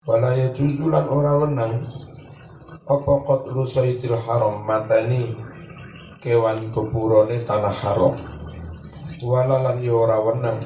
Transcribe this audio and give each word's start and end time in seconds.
Wala 0.00 0.32
yajuzulan 0.32 1.12
ora 1.12 1.36
wenang 1.36 1.84
apa 2.88 3.12
qatlu 3.20 3.68
sayyidil 3.68 4.16
haram 4.16 4.64
matani 4.64 5.36
kewan 6.24 6.72
beburone 6.72 7.36
tanah 7.44 7.76
haram. 7.84 8.16
Wala 9.20 9.60
lan 9.60 9.84
ya 9.84 9.92
ora 9.92 10.16
wenang 10.24 10.56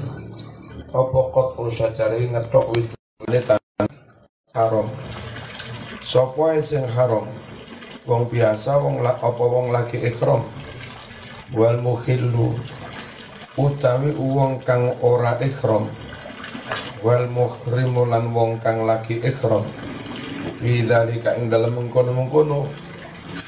apa 0.95 1.21
qatlu 1.35 1.67
sajari 1.67 2.31
ngetok 2.31 2.79
witune 2.79 3.39
tanah 3.43 3.91
haram. 4.55 4.87
Sapa 5.99 6.55
sing 6.63 6.87
haram? 6.95 7.27
Wong 8.07 8.31
biasa 8.31 8.79
wong 8.79 9.03
la, 9.03 9.19
apa 9.19 9.43
wong 9.43 9.75
lagi 9.75 9.99
ikhram. 9.99 10.47
Wal 11.51 11.83
mukhillu 11.83 12.55
utawi 13.59 14.15
wong 14.15 14.63
kang 14.63 14.95
ora 15.03 15.35
ikhram 15.43 15.91
wal 17.05 17.29
muhrimu 17.29 18.09
lan 18.09 18.33
wong 18.33 18.59
kang 18.65 18.89
lagi 18.89 19.21
ikhram. 19.21 19.69
Fi 20.59 20.81
dzalika 20.81 21.37
ing 21.37 21.53
dalem 21.53 21.77
mengkono-mengkono 21.77 22.65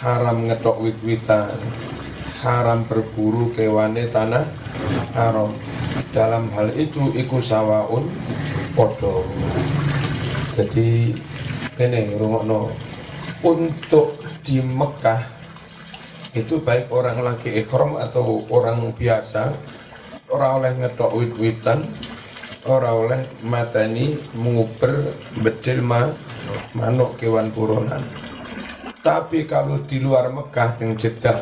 haram 0.05 0.45
ngetok 0.45 0.77
wit-witan 0.85 1.57
haram 2.45 2.85
berburu 2.85 3.57
kewane 3.57 4.13
tanah 4.13 4.45
haram. 5.17 5.57
Dalam 6.13 6.53
hal 6.53 6.73
itu 6.77 7.13
iku 7.17 7.41
sawaun 7.41 8.09
podo 8.77 9.25
jadi 10.57 11.17
ini 11.77 12.17
rungokno 12.17 12.73
untuk 13.45 14.17
di 14.41 14.61
Mekah 14.61 15.21
itu 16.37 16.61
baik 16.61 16.93
orang 16.93 17.25
lagi 17.25 17.53
ikhram 17.57 17.97
atau 17.97 18.45
orang 18.53 18.93
biasa 18.93 19.53
orang 20.29 20.53
oleh 20.61 20.73
ngetok 20.81 21.13
wit-witan 21.13 21.85
ora 22.67 22.91
oleh 22.93 23.23
matani 23.47 24.19
nguber 24.35 25.15
bedil 25.41 25.81
ma 25.83 26.07
manuk 26.75 27.17
kewan 27.19 27.55
buronan. 27.55 28.03
Tapi 29.01 29.47
kalau 29.47 29.83
di 29.87 30.03
luar 30.03 30.35
Mekah 30.35 30.83
yang 30.83 30.99
Jeddah 30.99 31.39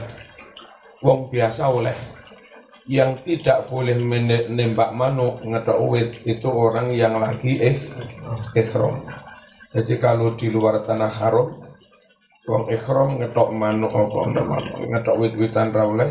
wong 1.00 1.32
biasa 1.32 1.68
oleh 1.72 1.96
yang 2.84 3.16
tidak 3.24 3.72
boleh 3.72 3.96
menembak 3.96 4.92
manuk 4.92 5.40
ngetok 5.40 5.80
wit 5.88 6.20
itu 6.28 6.48
orang 6.52 6.92
yang 6.92 7.16
lagi 7.16 7.56
eh 7.56 7.80
ikhram. 8.52 9.00
Jadi 9.72 9.96
kalau 9.96 10.36
di 10.36 10.52
luar 10.52 10.84
tanah 10.84 11.08
haram 11.08 11.64
wong 12.44 12.68
ikhram 12.68 13.16
ngetok 13.16 13.48
manuk 13.56 13.92
apa 13.96 14.20
ngetok 14.84 15.16
wit-witan 15.16 15.72
ra 15.72 15.88
oleh 15.88 16.10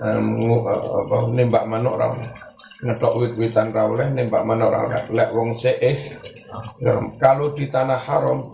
um, 0.00 0.56
apa 1.04 1.16
nembak 1.28 1.68
manuk 1.68 2.00
ra 2.00 2.16
oleh 2.16 2.45
ngetok 2.84 3.14
wit-witan 3.16 3.72
ra 3.72 3.88
oleh 3.88 4.12
nembak 4.12 4.44
oleh. 4.44 5.08
Lek 5.12 5.30
wong 5.32 5.56
seih 5.56 5.96
kalau 7.16 7.56
di 7.56 7.68
tanah 7.72 8.00
haram 8.00 8.52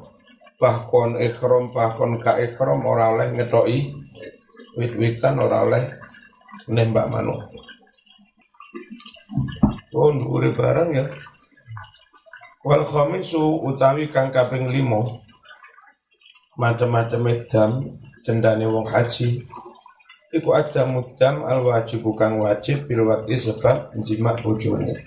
bahkan 0.63 1.19
ikhram 1.19 1.75
bahkan 1.75 2.23
ka 2.23 2.39
ikhram 2.39 2.87
ora 2.87 3.11
oleh 3.11 3.35
ngetoki 3.35 3.99
wit-witan 4.79 5.43
ora 5.43 5.67
oleh 5.67 5.85
nembak 6.71 7.11
manuk. 7.11 7.51
Oh, 9.93 10.09
nuri 10.15 10.55
barang 10.55 10.91
ya. 10.95 11.07
Wal 12.63 12.87
khamisu 12.87 13.59
utawi 13.67 14.07
kang 14.07 14.31
kaping 14.31 14.71
limo 14.71 15.21
macam-macam 16.55 17.23
edam 17.33 17.71
cendane 18.23 18.69
wong 18.71 18.87
haji 18.87 19.43
iku 20.33 20.57
ada 20.57 20.89
mudam 20.89 21.45
al 21.45 21.61
wajib 21.61 22.03
bukan 22.03 22.41
wajib 22.41 22.89
bil 22.89 23.05
sebab 23.37 23.93
jima 24.03 24.33
bojone 24.41 25.05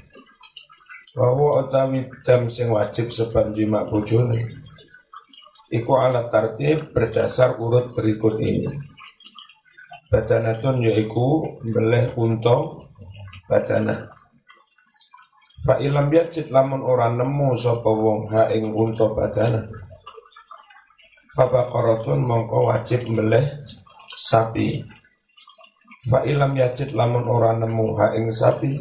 bahwa 1.17 1.65
utawi 1.65 2.05
dam 2.21 2.51
sing 2.51 2.69
wajib 2.69 3.09
sebab 3.09 3.57
jima 3.57 3.89
bojone 3.89 4.45
iku 5.73 5.97
alat 5.97 6.29
tertib 6.29 6.93
berdasar 6.93 7.57
urut 7.57 7.89
berikut 7.95 8.37
ini. 8.37 8.69
Badanatun 10.05 10.85
yaiku 10.85 11.57
beleh 11.65 12.13
unta 12.13 12.85
badana 13.49 14.13
Fa 15.65 15.81
ilam 15.81 16.13
yajid 16.13 16.53
lamun 16.53 16.85
ora 16.85 17.09
nemu 17.09 17.57
sapa 17.57 17.89
wong 17.89 18.29
ha 18.29 18.53
ing 18.53 18.69
unta 18.69 19.09
badana 19.09 19.65
baqaratun 21.35 22.21
mongko 22.21 22.69
wajib 22.69 23.09
beleh 23.09 23.43
sapi 24.13 24.85
Fa 26.05 26.21
ilam 26.21 26.53
yajid 26.53 26.93
lamun 26.93 27.25
ora 27.25 27.57
nemu 27.57 27.97
ha 27.97 28.13
ing 28.13 28.29
sapi 28.29 28.77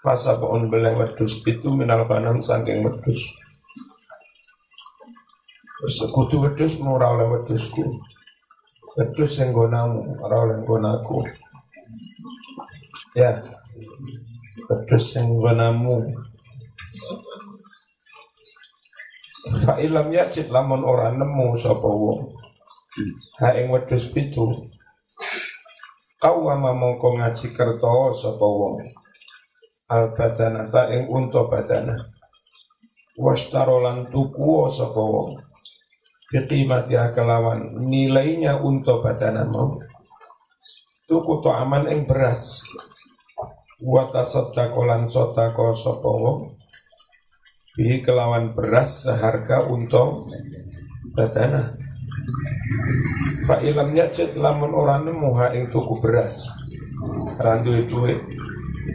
Fasa 0.00 0.40
baun 0.40 0.72
beleh 0.72 0.96
wedus 0.96 1.44
itu 1.44 1.68
minal 1.68 2.08
kanam 2.08 2.40
saking 2.40 2.80
wedus 2.80 3.20
Sekutu 5.84 6.40
wedus 6.40 6.80
ora 6.80 7.12
oleh 7.12 7.28
wedusku 7.36 7.84
Wedus 8.96 9.32
yang 9.36 9.52
gonamu 9.52 10.16
ora 10.24 10.36
oleh 10.48 10.58
gonaku 10.64 11.20
Ya 13.12 13.44
Wedus 14.72 15.04
yang 15.12 15.36
gonamu 15.36 16.00
Fa 19.44 19.76
ilam 19.76 20.08
yajid 20.08 20.48
lamun 20.48 20.80
ora 20.80 21.12
nemu 21.12 21.52
sapa 21.60 21.84
wong. 21.84 22.32
Ha 23.44 23.52
ing 23.60 23.68
wedus 23.68 24.08
pitu 24.08 24.72
Kawama 26.24 26.72
mongko 26.72 27.20
ngaji 27.20 27.52
kerto 27.52 28.16
sapa 28.16 28.48
wong. 28.48 28.80
Al 29.92 30.16
badanata 30.16 30.88
ing 30.96 31.04
unta 31.12 31.44
badana 31.44 31.92
wastarolan 33.20 34.08
tuku 34.08 34.72
sapa 34.72 35.04
wong. 35.04 35.36
Biqimati 36.32 36.96
kelawan 37.12 37.76
nilainya 37.76 38.56
unta 38.56 39.04
badana 39.04 39.44
mau. 39.44 39.76
Tuku 41.04 41.44
to 41.44 41.52
aman 41.52 41.92
ing 41.92 42.08
beras. 42.08 42.64
Wa 43.84 44.08
tasaddaqolan 44.08 45.12
sodako 45.12 45.76
sapa 45.76 46.08
wong. 46.08 46.56
Bi 47.76 48.00
kelawan 48.00 48.56
beras 48.56 49.04
seharga 49.04 49.68
unta 49.68 50.24
badana 51.12 51.83
Pak 53.44 53.60
ilam 53.60 53.92
yajid 53.92 54.40
lamun 54.40 54.72
orang 54.72 55.04
nemu 55.04 55.28
ha 55.36 55.52
ing 55.52 55.68
tuku 55.68 56.00
beras. 56.00 56.48
Randu 57.36 57.76
duwe 57.84 58.16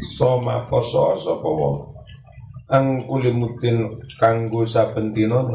soma 0.02 0.66
poso 0.66 1.13
sapa 1.13 1.46
wong. 1.46 1.78
Angkuli 2.69 3.29
mutin 3.29 4.02
kanggo 4.18 4.66
saben 4.66 5.13
dina 5.13 5.46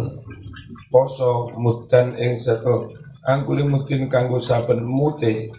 poso 0.90 1.50
mudan 1.58 2.14
ing 2.14 2.38
seto 2.38 2.90
angkuli 3.26 3.66
mutin 3.66 4.06
kanggo 4.06 4.38
saben 4.38 4.86
mute 4.86 5.50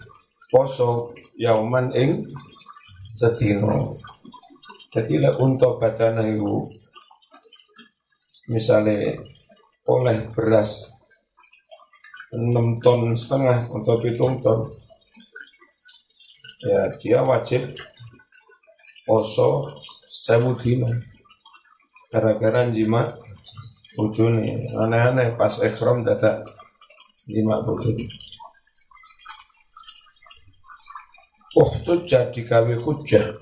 poso 0.47 1.11
yauman 1.35 1.91
ing 1.91 2.23
sedina. 3.11 3.91
Jadi 4.95 5.19
lah 5.19 5.35
untuk 5.43 5.75
badana 5.75 6.23
itu 6.23 6.71
misalnya 8.47 9.11
oleh 9.91 10.31
beras 10.31 10.94
6 12.35 12.83
ton 12.83 13.15
setengah 13.15 13.71
atau 13.71 13.95
pitung 14.03 14.43
ton. 14.43 14.67
Ya 16.67 16.91
dia 16.99 17.23
wajib 17.23 17.71
poso 19.07 19.71
sewu 20.11 20.51
dino 20.59 20.91
gara-gara 22.11 22.67
jima 22.67 23.15
bojone. 23.95 24.67
Aneh-aneh 24.75 25.39
pas 25.39 25.55
ikhram 25.63 26.03
dadak 26.03 26.43
jima 27.23 27.63
bojone. 27.63 28.11
Tuh 31.85 32.01
jadi 32.01 32.41
gawe 32.41 32.75
hujah 32.81 33.37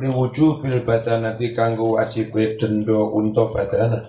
Li 0.00 0.08
wujud 0.08 0.64
bil 0.64 0.80
badanati 0.80 1.52
kanggo 1.52 2.00
wajib 2.00 2.32
dendo 2.56 3.12
untuk 3.12 3.52
badana 3.52 4.00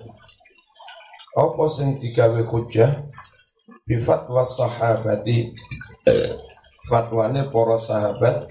Apa 1.36 1.64
sing 1.68 2.00
digawe 2.00 2.40
hujah 2.48 3.07
bifatwa 3.88 4.44
sahabati. 4.44 5.56
Fatwane 6.88 7.52
para 7.52 7.76
sahabat 7.76 8.48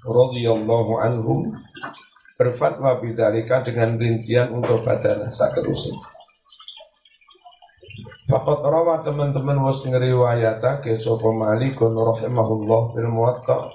radhiyallahu 0.00 1.04
anhum 1.04 1.52
berfatwa 2.40 2.96
bidzalika 2.96 3.60
dengan 3.60 4.00
rincian 4.00 4.48
untuk 4.54 4.88
badana 4.88 5.28
saterusnya 5.28 6.00
Fakat 8.28 8.60
rawa 8.64 9.04
teman-teman 9.04 9.60
was 9.60 9.84
ngeriwayata 9.84 10.80
ke 10.80 10.96
sopo 10.96 11.28
malikun 11.34 11.92
rahimahullah 11.92 12.96
fil 12.96 13.10
muwatta 13.12 13.68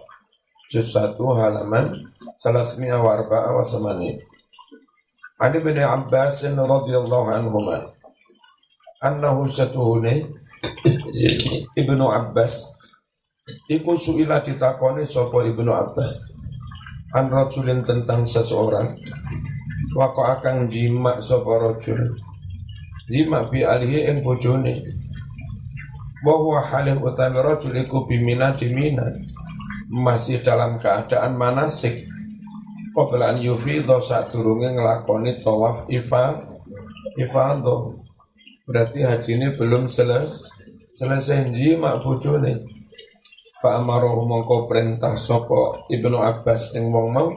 juz 0.73 0.89
1 0.89 1.13
halaman 1.37 1.85
salasmi'a 2.33 2.97
wa 2.97 3.21
arba'a 3.21 3.53
wa 3.53 3.61
samani 3.61 4.17
Adi 5.37 5.61
bin 5.61 5.77
Abbas 5.77 6.41
radhiyallahu 6.49 7.29
anhuma 7.29 7.93
annahu 9.05 9.45
satuhune 9.45 10.42
Ibnu 11.77 12.09
Abbas. 12.09 12.73
Iku 13.69 13.93
suila 14.01 14.41
ditakoni 14.41 15.05
sopo 15.05 15.45
Ibnu 15.45 15.69
Abbas. 15.69 16.33
An 17.13 17.29
tentang 17.85 18.25
seseorang. 18.25 18.97
Wako 19.93 20.21
akan 20.25 20.65
jima 20.73 21.21
sapa 21.21 21.53
rajul. 21.61 22.01
Jima 23.05 23.45
bi 23.45 23.61
alihi 23.61 24.09
ing 24.09 24.25
bojone. 24.25 24.81
Bahwa 26.25 26.57
halih 26.65 26.97
utawi 26.97 27.37
rajul 27.45 27.77
iku 27.77 28.09
bimina 28.09 28.57
dimina 28.57 29.05
masih 29.93 30.41
dalam 30.41 30.81
keadaan 30.81 31.37
manasik. 31.37 32.09
Qabla 32.97 33.37
an 33.37 33.41
yufidho 33.41 34.01
saat 34.01 34.33
turunnya 34.33 34.73
ngelakoni 34.73 35.41
tawaf 35.45 35.85
ifa 35.93 36.41
ifadho 37.17 38.01
Berarti 38.63 39.03
haji 39.03 39.31
ini 39.35 39.47
belum 39.59 39.91
selesai 39.91 40.52
selesai 40.93 41.49
jima 41.57 41.97
bojone 41.97 42.69
Fa 43.57 43.79
amarohu 43.79 44.27
mongko 44.27 44.67
perintah 44.67 45.15
sopo 45.15 45.87
Ibnu 45.87 46.19
Abbas 46.19 46.75
yang 46.75 46.91
wong 46.91 47.07
mau 47.15 47.29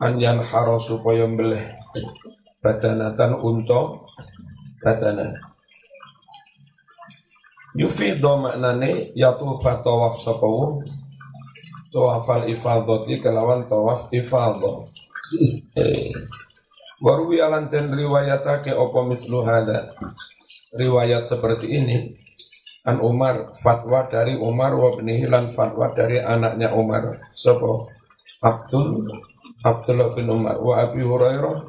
Anjan 0.00 0.40
haro 0.40 0.80
supaya 0.80 1.28
mbeleh 1.28 1.76
Badanatan 2.58 3.38
unto 3.38 4.08
Badanan. 4.80 5.36
Yufidho 7.76 8.40
maknane 8.40 9.12
Yatufa 9.12 9.84
tawaf 9.84 10.16
sopo 10.16 10.46
wong? 10.48 10.72
Tawafal 11.92 12.48
ifadati 12.48 13.20
kelawan 13.20 13.68
tawaf 13.68 14.08
ifadah 14.10 14.80
Warwi 17.04 17.38
alan 17.38 17.68
ten 17.68 17.92
riwayatake 17.92 18.72
opo 18.72 19.04
mislu 19.06 19.44
hada 19.44 19.92
riwayat 20.74 21.24
seperti 21.24 21.72
ini. 21.72 21.98
An 22.88 23.04
Umar 23.04 23.52
fatwa 23.52 24.08
dari 24.08 24.36
Umar 24.40 24.72
wa 24.72 24.96
lan 25.02 25.52
fatwa 25.52 25.92
dari 25.92 26.20
anaknya 26.20 26.72
Umar. 26.72 27.12
Sopo? 27.36 27.92
Abdul 28.40 29.04
Abdullah 29.60 30.14
bin 30.14 30.30
Umar. 30.30 30.56
Wa 30.62 30.88
Abi 30.88 31.04
Hurairah 31.04 31.68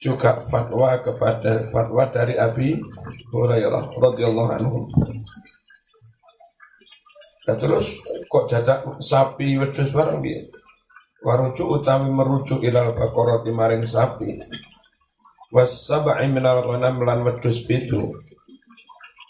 juga 0.00 0.40
fatwa 0.40 0.96
kepada 1.04 1.60
fatwa 1.68 2.08
dari 2.08 2.34
Abi 2.40 2.80
Hurairah 3.30 3.94
radhiyallahu 4.00 4.50
anhu. 4.56 4.78
Nah, 7.44 7.56
terus 7.58 8.00
kok 8.30 8.46
jadak 8.48 9.02
sapi 9.02 9.58
wedus 9.60 9.92
barang 9.92 10.22
dia? 10.24 10.46
Warucu 11.20 11.68
utami 11.68 12.08
merujuk 12.08 12.64
ilal 12.64 12.96
bakoro 12.96 13.44
maring 13.44 13.84
sapi. 13.84 14.40
Was 15.50 15.82
sab'i 15.90 16.30
minal 16.30 16.62
ghanam 16.62 17.02
lan 17.02 17.26
wedus 17.26 17.66
pitu. 17.66 18.14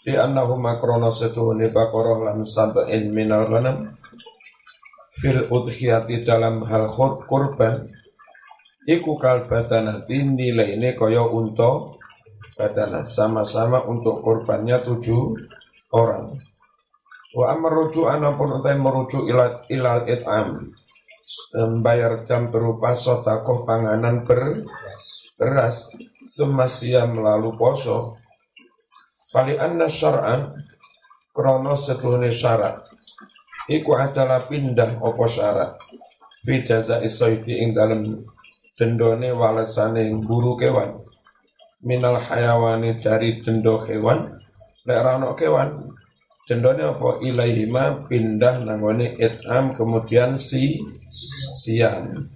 Di 0.05 0.13
annahu 0.13 0.53
makrono 0.53 1.09
setuhuni 1.09 1.73
bakoro 1.73 2.21
lan 2.21 2.45
sab'in 2.45 3.09
minal 3.09 3.49
ghanam. 3.49 3.97
Fil 5.09 5.49
udhiyati 5.49 6.21
dalam 6.21 6.61
hal 6.69 6.85
khur 6.93 7.25
kurban. 7.25 7.89
Iku 8.85 9.17
kal 9.17 9.49
badanati 9.49 10.21
nilai 10.21 10.77
ini 10.77 10.93
kaya 10.93 11.25
untuk 11.25 11.97
badana. 12.53 13.01
Sama-sama 13.09 13.81
untuk 13.89 14.21
kurbannya 14.21 14.77
tujuh 14.77 15.33
orang. 15.97 16.37
Wa 17.33 17.57
amar 17.57 17.73
rujuk 17.81 18.05
anapun 18.05 18.61
utai 18.61 18.77
merujuk 18.77 19.25
ilal, 19.25 19.65
ilal 19.73 20.05
it'am 20.05 20.69
Membayar 21.55 22.27
jam 22.27 22.51
berupa 22.51 22.91
sotakoh 22.91 23.63
panganan 23.63 24.27
ber, 24.27 24.67
beras 25.39 25.95
Semasiam 26.31 27.11
lalu 27.19 27.59
poso. 27.59 28.15
Fali 29.19 29.59
anna 29.59 29.91
syar'a 29.91 30.55
Krono 31.31 31.75
setuhni 31.75 32.31
syarat. 32.31 32.87
Iku 33.67 33.95
adalah 33.95 34.47
pindah 34.47 34.99
opo 34.99 35.27
syarat. 35.27 35.75
Fi 36.43 36.63
jaza 36.63 37.03
isoiti 37.03 37.59
ing 37.59 37.75
dalam 37.75 38.03
dendone 38.75 39.31
walasane 39.31 40.07
buru 40.23 40.55
kewan. 40.55 41.03
Minal 41.83 42.19
hayawani 42.19 43.03
dari 43.03 43.43
dendo 43.43 43.83
kewan. 43.83 44.23
Lek 44.87 44.99
rano 45.03 45.35
kewan 45.35 45.91
Cendone 46.41 46.83
apa? 46.83 47.21
Ilaihima 47.23 48.11
pindah 48.11 48.65
nangone 48.65 49.15
it'am 49.15 49.71
kemudian 49.71 50.35
si 50.35 50.83
siam. 51.55 52.27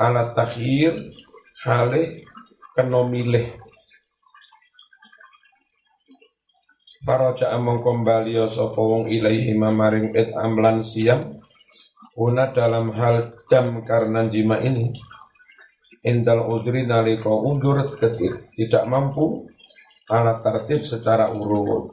Alat 0.00 0.32
takhir 0.32 0.94
halih 1.66 2.24
kena 2.76 3.00
milih. 3.08 3.56
Faraja 7.00 7.56
among 7.56 7.80
kembali 7.80 8.36
sapa 8.52 8.76
wong 8.76 9.08
ilaihima 9.08 9.72
maring 9.72 10.12
it'am 10.12 10.60
lan 10.60 10.84
siam. 10.84 11.40
Una 12.20 12.52
dalam 12.52 12.92
hal 12.92 13.44
jam 13.44 13.84
karena 13.84 14.24
jima 14.32 14.56
ini 14.56 14.88
Indal 16.00 16.48
udri 16.48 16.88
nalika 16.88 17.28
undur 17.28 17.92
ketir 17.92 18.40
tidak 18.56 18.88
mampu 18.88 19.44
alat 20.08 20.40
tertib 20.40 20.80
secara 20.80 21.28
urut 21.34 21.92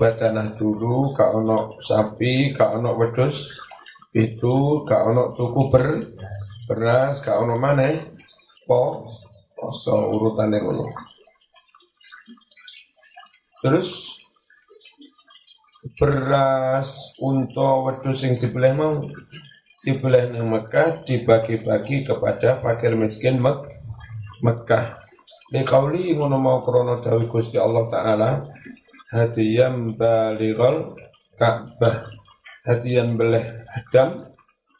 badanah 0.00 0.56
dulu 0.56 1.12
gak 1.12 1.30
ono 1.30 1.76
sapi 1.76 2.50
gak 2.50 2.72
ono 2.72 2.96
wedus 2.96 3.52
itu 4.16 4.82
gak 4.88 5.06
ono 5.06 5.36
tuku 5.36 5.62
ber 5.68 6.08
beras 6.66 7.20
gak 7.20 7.36
ono 7.36 7.60
mana 7.60 7.94
po 8.64 9.06
poso 9.64 9.96
urutannya 10.12 10.60
ngono 10.60 10.92
terus 13.64 14.20
beras 15.96 17.16
untuk 17.16 17.88
wedus 17.88 18.28
yang 18.28 18.36
dibelah 18.36 18.76
mau 18.76 19.08
dibelah 19.80 20.28
nang 20.28 20.52
Mekah 20.52 21.00
dibagi-bagi 21.08 22.04
kepada 22.04 22.60
fakir 22.60 22.96
miskin 22.96 23.40
Mek 23.40 23.68
Mekah. 24.40 25.00
Dikauli 25.52 26.16
ngono 26.16 26.40
mau 26.40 26.64
krono 26.64 27.04
dawi 27.04 27.28
Gusti 27.28 27.60
Allah 27.60 27.84
taala 27.92 28.30
hadiyan 29.12 29.92
balighal 29.96 30.96
Ka'bah. 31.36 32.08
Hadiyan 32.64 33.16
beleh 33.20 33.64
hadam 33.68 34.24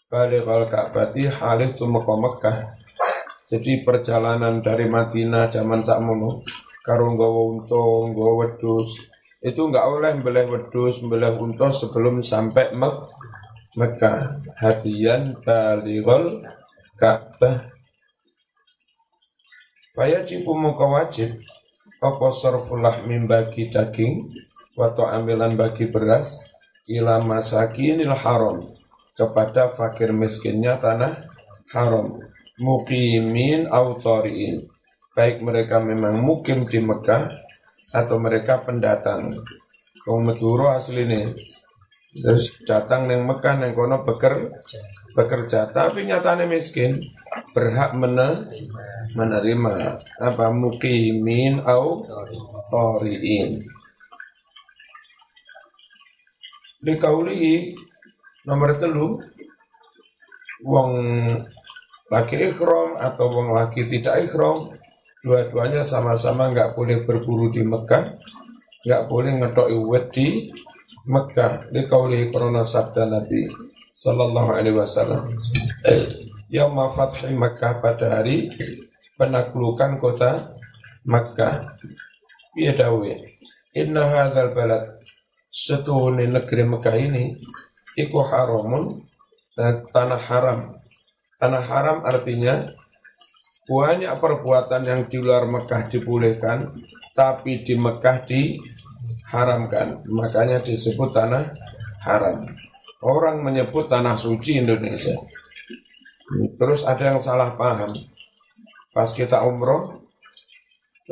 balighal 0.09 0.73
Ka'bati 0.73 1.29
halih 1.29 1.77
tumeka 1.77 2.17
Mekah 2.17 2.84
jadi 3.55 3.87
perjalanan 3.87 4.59
dari 4.59 4.91
Madinah 4.91 5.47
zaman 5.47 5.87
sakmono 5.87 6.43
karo 6.83 7.15
nggawa 7.15 7.41
unta 7.55 7.79
nggawa 8.11 8.33
wedhus 8.43 8.99
itu 9.47 9.61
enggak 9.63 9.87
oleh 9.87 10.19
beleh 10.19 10.51
wedhus 10.51 10.99
beleh 11.07 11.39
unta 11.39 11.71
sebelum 11.71 12.19
sampai 12.19 12.75
Mek 12.75 13.07
Mekah. 13.75 14.43
Hadiyan 14.63 15.43
balighal 15.43 16.47
Ka'bah. 16.95 17.75
Fayajibu 19.95 20.55
muka 20.55 20.87
wajib 20.87 21.39
apa 22.03 22.27
sarfulah 22.35 23.03
bagi 23.03 23.71
daging 23.71 24.31
atau 24.75 25.07
ambilan 25.07 25.55
bagi 25.55 25.87
beras 25.91 26.43
ila 26.91 27.23
masakinil 27.23 28.15
haram 28.19 28.63
kepada 29.15 29.71
fakir 29.71 30.11
miskinnya 30.11 30.79
tanah 30.83 31.31
haram 31.71 32.19
mukimin 32.61 33.67
autoriin 33.67 34.71
baik 35.15 35.41
mereka 35.47 35.79
memang 35.79 36.19
mukim 36.19 36.67
di 36.67 36.83
Mekah 36.83 37.31
atau 37.95 38.19
mereka 38.19 38.67
pendatang. 38.67 39.31
Wong 40.05 40.27
Madura 40.27 40.77
asli 40.77 41.07
ini 41.07 41.23
terus 42.15 42.59
datang 42.67 43.07
neng 43.07 43.23
Mekah 43.25 43.63
neng 43.63 43.73
kono 43.79 44.03
beker 44.03 44.51
bekerja. 45.15 45.71
Tapi 45.71 46.11
nyatanya 46.11 46.51
miskin 46.51 46.99
berhak 47.55 47.95
mene, 47.95 48.51
menerima. 49.15 50.03
Apa 50.19 50.51
mukimin 50.51 51.63
au 51.63 52.03
toriin. 52.69 53.63
Dikauli 56.85 57.73
nomor 58.45 58.77
telu 58.77 59.17
wong 60.67 60.93
laki 62.15 62.55
ikhram 62.55 62.95
atau 62.95 63.27
wong 63.35 63.51
laki 63.51 63.91
tidak 63.91 64.31
ikhram 64.31 64.71
dua-duanya 65.27 65.83
sama-sama 65.83 66.55
nggak 66.55 66.79
boleh 66.79 67.03
berburu 67.03 67.51
di 67.51 67.67
Mekah 67.67 68.15
nggak 68.87 69.03
boleh 69.11 69.33
ngedok 69.43 69.69
iwet 69.75 70.05
di 70.15 70.29
Mekah. 71.05 71.69
Dikauli 71.69 72.33
korona 72.33 72.65
sabda 72.65 73.05
Nabi 73.05 73.45
Sallallahu 73.93 74.57
Alaihi 74.57 74.77
Wasallam. 74.77 75.37
Yaum 76.49 76.77
Fathi 76.97 77.29
Makkah 77.37 77.85
pada 77.85 78.21
hari 78.21 78.49
penaklukan 79.21 80.01
kota 80.01 80.57
Makkah 81.05 81.77
Iya 82.57 82.73
dawe. 82.79 83.13
Inna 83.77 84.05
hadzal 84.07 84.55
balad 84.55 85.03
Setuhuni 85.51 86.31
negeri 86.31 86.63
Makkah 86.63 86.95
ini 86.95 87.35
Iku 87.99 88.23
haramun 88.23 89.03
Tanah 89.91 90.23
haram 90.31 90.79
Tanah 91.45 91.65
haram 91.69 91.99
artinya 92.09 92.73
Banyak 93.69 94.17
perbuatan 94.17 94.83
yang 94.89 95.01
di 95.13 95.21
luar 95.21 95.45
Mekah 95.45 95.93
dibolehkan 95.93 96.73
Tapi 97.13 97.61
di 97.61 97.77
Mekah 97.77 98.25
diharamkan 98.25 100.09
Makanya 100.09 100.65
disebut 100.65 101.13
tanah 101.13 101.53
haram 102.09 102.49
Orang 103.05 103.45
menyebut 103.45 103.85
tanah 103.85 104.17
suci 104.17 104.65
Indonesia. 104.65 105.13
Terus 106.57 106.89
ada 106.89 107.13
yang 107.13 107.21
salah 107.21 107.53
paham. 107.53 107.93
Pas 108.97 109.13
kita 109.13 109.45
umroh, 109.45 110.01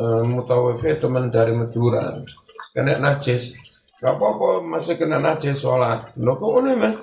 eh, 0.00 0.24
mutawafi 0.24 0.96
teman 0.96 1.28
dari 1.28 1.52
Madura, 1.52 2.16
kena 2.72 2.96
najis. 2.96 3.60
Gak 4.00 4.16
apa-apa 4.16 4.64
masih 4.64 4.96
kena 4.96 5.20
najis 5.20 5.60
sholat. 5.60 6.16
Loh 6.16 6.40
kok 6.40 6.64
mas? 6.80 6.96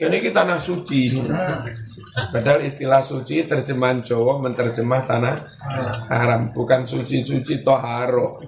Ini 0.00 0.16
kita 0.20 0.44
tanah 0.44 0.56
suci. 0.56 1.12
Padahal 2.32 2.64
istilah 2.64 3.04
suci 3.04 3.44
terjemahan 3.44 4.00
Jawa 4.00 4.40
menerjemah 4.40 5.02
tanah 5.04 5.36
haram. 6.08 6.48
Bukan 6.56 6.88
suci-suci 6.88 7.60
toharo. 7.60 8.40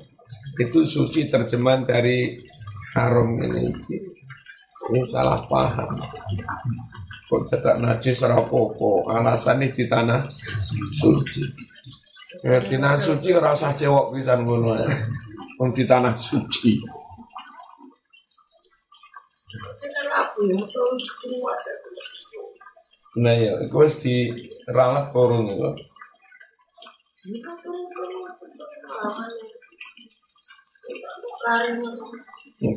Itu 0.56 0.84
suci 0.88 1.28
terjemahan 1.28 1.84
dari 1.84 2.40
haram 2.96 3.36
ini. 3.36 3.68
Ini 4.82 5.00
salah 5.08 5.44
paham. 5.44 6.00
Kok 7.28 7.42
cetak 7.48 7.80
najis 7.80 8.24
rapopo. 8.24 9.08
Alasan 9.08 9.64
ini 9.64 9.76
di 9.76 9.84
tanah 9.88 10.24
suci. 11.00 11.44
Di 12.40 12.76
tanah 12.76 12.96
suci 12.96 13.28
rasa 13.36 13.76
cewek 13.76 14.16
pisan 14.16 14.48
ngono. 14.48 14.80
Di 15.72 15.84
tanah 15.84 16.16
suci. 16.16 17.01
Nah 23.22 23.34
ya, 23.36 23.52
itu 23.60 23.76
harus 23.76 23.96
diralat 24.00 25.12
korun 25.12 25.52
itu. 25.52 25.70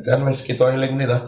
Kan 0.05 0.19
wis 0.27 0.41
kita 0.43 0.75
eling 0.75 0.99
nih 0.99 1.07
dah. 1.07 1.23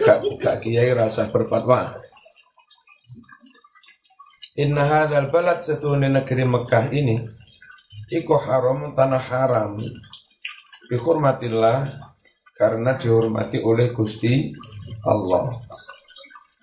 Gak, 0.00 0.16
gak 0.40 0.56
kiai 0.62 0.90
rasa 0.96 1.28
berfatwa. 1.28 1.98
Inna 4.58 4.82
hadzal 4.82 5.30
balad 5.30 5.62
setune 5.62 6.10
negeri 6.10 6.42
Mekah 6.42 6.90
ini 6.90 7.22
iku 8.10 8.34
haram 8.34 8.98
tanah 8.98 9.22
haram 9.30 9.78
dihormatillah 10.90 11.94
karena 12.58 12.98
dihormati 12.98 13.62
oleh 13.62 13.94
Gusti 13.94 14.50
Allah. 15.06 15.54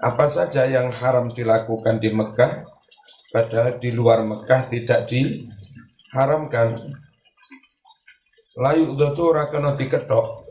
Apa 0.04 0.28
saja 0.28 0.68
yang 0.68 0.92
haram 0.92 1.32
dilakukan 1.32 2.04
di 2.04 2.12
Mekah 2.12 2.68
padahal 3.32 3.80
di 3.80 3.96
luar 3.96 4.20
Mekah 4.28 4.68
tidak 4.68 5.08
diharamkan. 5.08 6.92
Layu 8.60 9.00
dotu 9.00 9.32
ora 9.32 9.48
kena 9.48 9.72
diketok. 9.72 10.44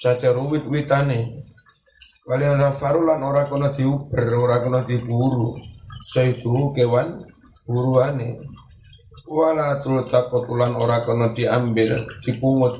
Saja 0.00 0.32
ruwit 0.32 0.64
witane. 0.64 1.44
Walian 2.24 2.72
farulan 2.72 3.20
ora 3.20 3.44
kena 3.52 3.68
diuber, 3.68 4.32
ora 4.32 4.64
kena 4.64 4.80
diburu 4.80 5.71
saitu 6.12 6.76
kewan 6.76 7.24
buruane. 7.64 8.36
Wala 9.24 9.80
takotulan 9.80 10.76
ora 10.76 11.00
kono 11.08 11.32
diambil 11.32 12.04
dipungut. 12.20 12.76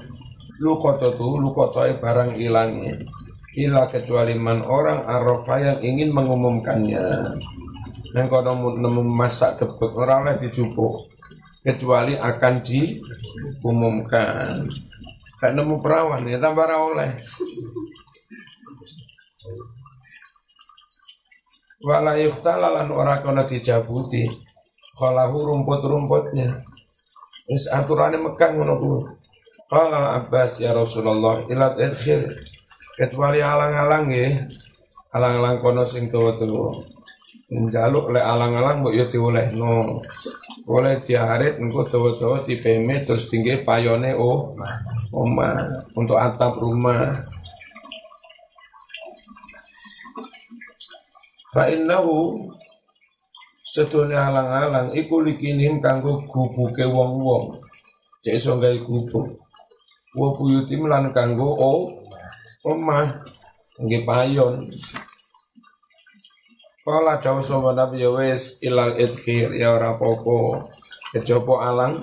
Lukoto 0.61 1.17
tu 1.17 1.41
lukotoy 1.41 1.97
barang 1.97 2.37
ilangnya 2.37 3.01
ila 3.53 3.85
kecuali 3.93 4.33
man 4.33 4.65
orang 4.65 5.05
arafa 5.05 5.61
yang 5.61 5.79
ingin 5.85 6.12
mengumumkannya. 6.12 7.37
Dan 8.12 8.29
kalau 8.29 8.77
nemu 8.77 9.09
masak 9.09 9.57
kebek 9.61 9.97
orang 9.97 10.29
oleh 10.29 10.37
dijupuk. 10.37 11.09
Kecuali 11.62 12.19
akan 12.19 12.55
diumumkan. 12.61 13.97
Kayak 15.41 15.55
nemu 15.57 15.81
perawan 15.81 16.29
ya 16.29 16.39
tambah 16.39 16.69
oleh 16.69 17.23
wala 21.83 22.15
yuftala 22.17 22.71
lan 22.71 22.89
ora 22.95 23.19
kena 23.21 23.43
dijabuti. 23.43 24.31
Khalahu 24.97 25.51
rumput-rumputnya. 25.51 26.62
Wis 27.51 27.67
aturane 27.69 28.23
Mekah 28.23 28.51
ngono 28.55 28.75
kuwi. 28.79 29.01
Qala 29.67 30.21
Abbas 30.21 30.61
ya 30.61 30.77
Rasulullah 30.77 31.49
ila 31.49 31.73
tadkhir 31.73 32.45
kecuali 32.95 33.41
alang-alang 33.43 34.05
nggih. 34.09 34.33
Alang-alang 35.12 35.61
kono 35.61 35.85
sing 35.85 36.09
tuwa-tuwa 36.09 36.77
njaluk 37.53 38.17
le 38.17 38.21
alang-alang 38.21 38.81
mbok 38.81 38.95
yo 38.97 39.05
diolehno. 39.09 40.01
Boleh 40.62 41.03
diarit 41.03 41.59
engko 41.59 41.89
tuwa-tuwa 41.89 42.47
dipeme 42.47 43.03
terus 43.03 43.29
tinggi 43.29 43.61
payone 43.65 44.15
oh 44.15 44.55
omah. 45.12 45.89
Untuk 45.97 46.21
atap 46.21 46.61
rumah 46.61 47.32
Fa 51.53 51.69
innahu 51.69 52.49
sedunia 53.61 54.33
alang-alang 54.33 54.97
iku 54.97 55.21
likinim 55.21 55.85
kanggo 55.85 56.25
gubuke 56.25 56.89
wong-wong. 56.89 57.61
Cek 58.25 58.41
iso 58.41 58.57
gawe 58.57 58.73
gubuk. 58.81 59.37
Wa 60.17 60.33
buyutim 60.33 60.89
lan 60.89 61.13
kanggo 61.13 61.53
oh 61.53 61.93
omah 62.65 63.21
nggih 63.77 64.01
payon. 64.01 64.73
Kala 66.83 67.21
jauh 67.21 67.45
sapa 67.45 67.77
Nabi 67.77 68.01
ya 68.01 68.11
wis 68.17 68.57
ilal 68.65 68.97
idkhir 68.97 69.53
ya 69.53 69.77
ora 69.77 69.93
apa-apa. 69.93 70.67
Kejaba 71.13 71.69
alang 71.69 72.01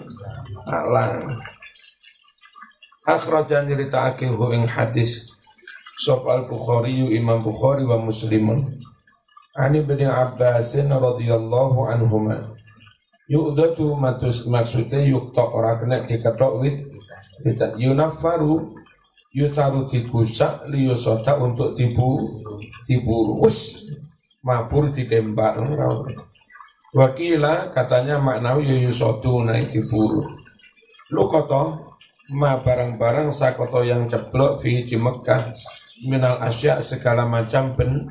alang. 0.69 1.41
Akhrajan 3.09 3.65
nyeritakake 3.65 4.29
ing 4.29 4.69
hadis 4.69 5.33
Sop 5.97 6.29
al-Bukhari 6.29 7.09
Imam 7.17 7.41
Bukhari 7.41 7.81
wa 7.81 7.97
Muslimun 7.97 8.78
Ani 9.59 9.83
bin 9.83 10.07
Abbas 10.07 10.71
radhiyallahu 10.71 11.91
anhuma. 11.91 12.55
Yu'datu 13.27 13.91
matus 13.99 14.47
maksudnya 14.47 15.03
yukta 15.03 15.43
ora 15.43 15.75
kena 15.75 16.07
diketok 16.07 16.63
wit 16.63 16.87
witan 17.43 17.75
yunafaru 17.75 18.73
yusaru 19.35 19.85
digusak 19.85 20.65
liyusota 20.71 21.37
untuk 21.37 21.75
tibu 21.75 22.25
tibu 22.87 23.43
us 23.43 23.85
mabur 24.41 24.89
ditembak 24.89 25.59
Wakila 26.89 27.69
katanya 27.69 28.17
maknawi 28.17 28.81
yusotu 28.81 29.45
naik 29.45 29.69
diburu. 29.69 30.25
Lu 31.13 31.29
koto 31.29 31.93
ma 32.33 32.65
barang-barang 32.65 33.29
sakoto 33.29 33.85
yang 33.85 34.09
ceplok 34.09 34.57
fi 34.57 34.89
di 34.89 34.97
Mekah 34.97 35.53
minal 36.09 36.41
asya 36.41 36.81
segala 36.81 37.29
macam 37.29 37.77
ben 37.77 38.09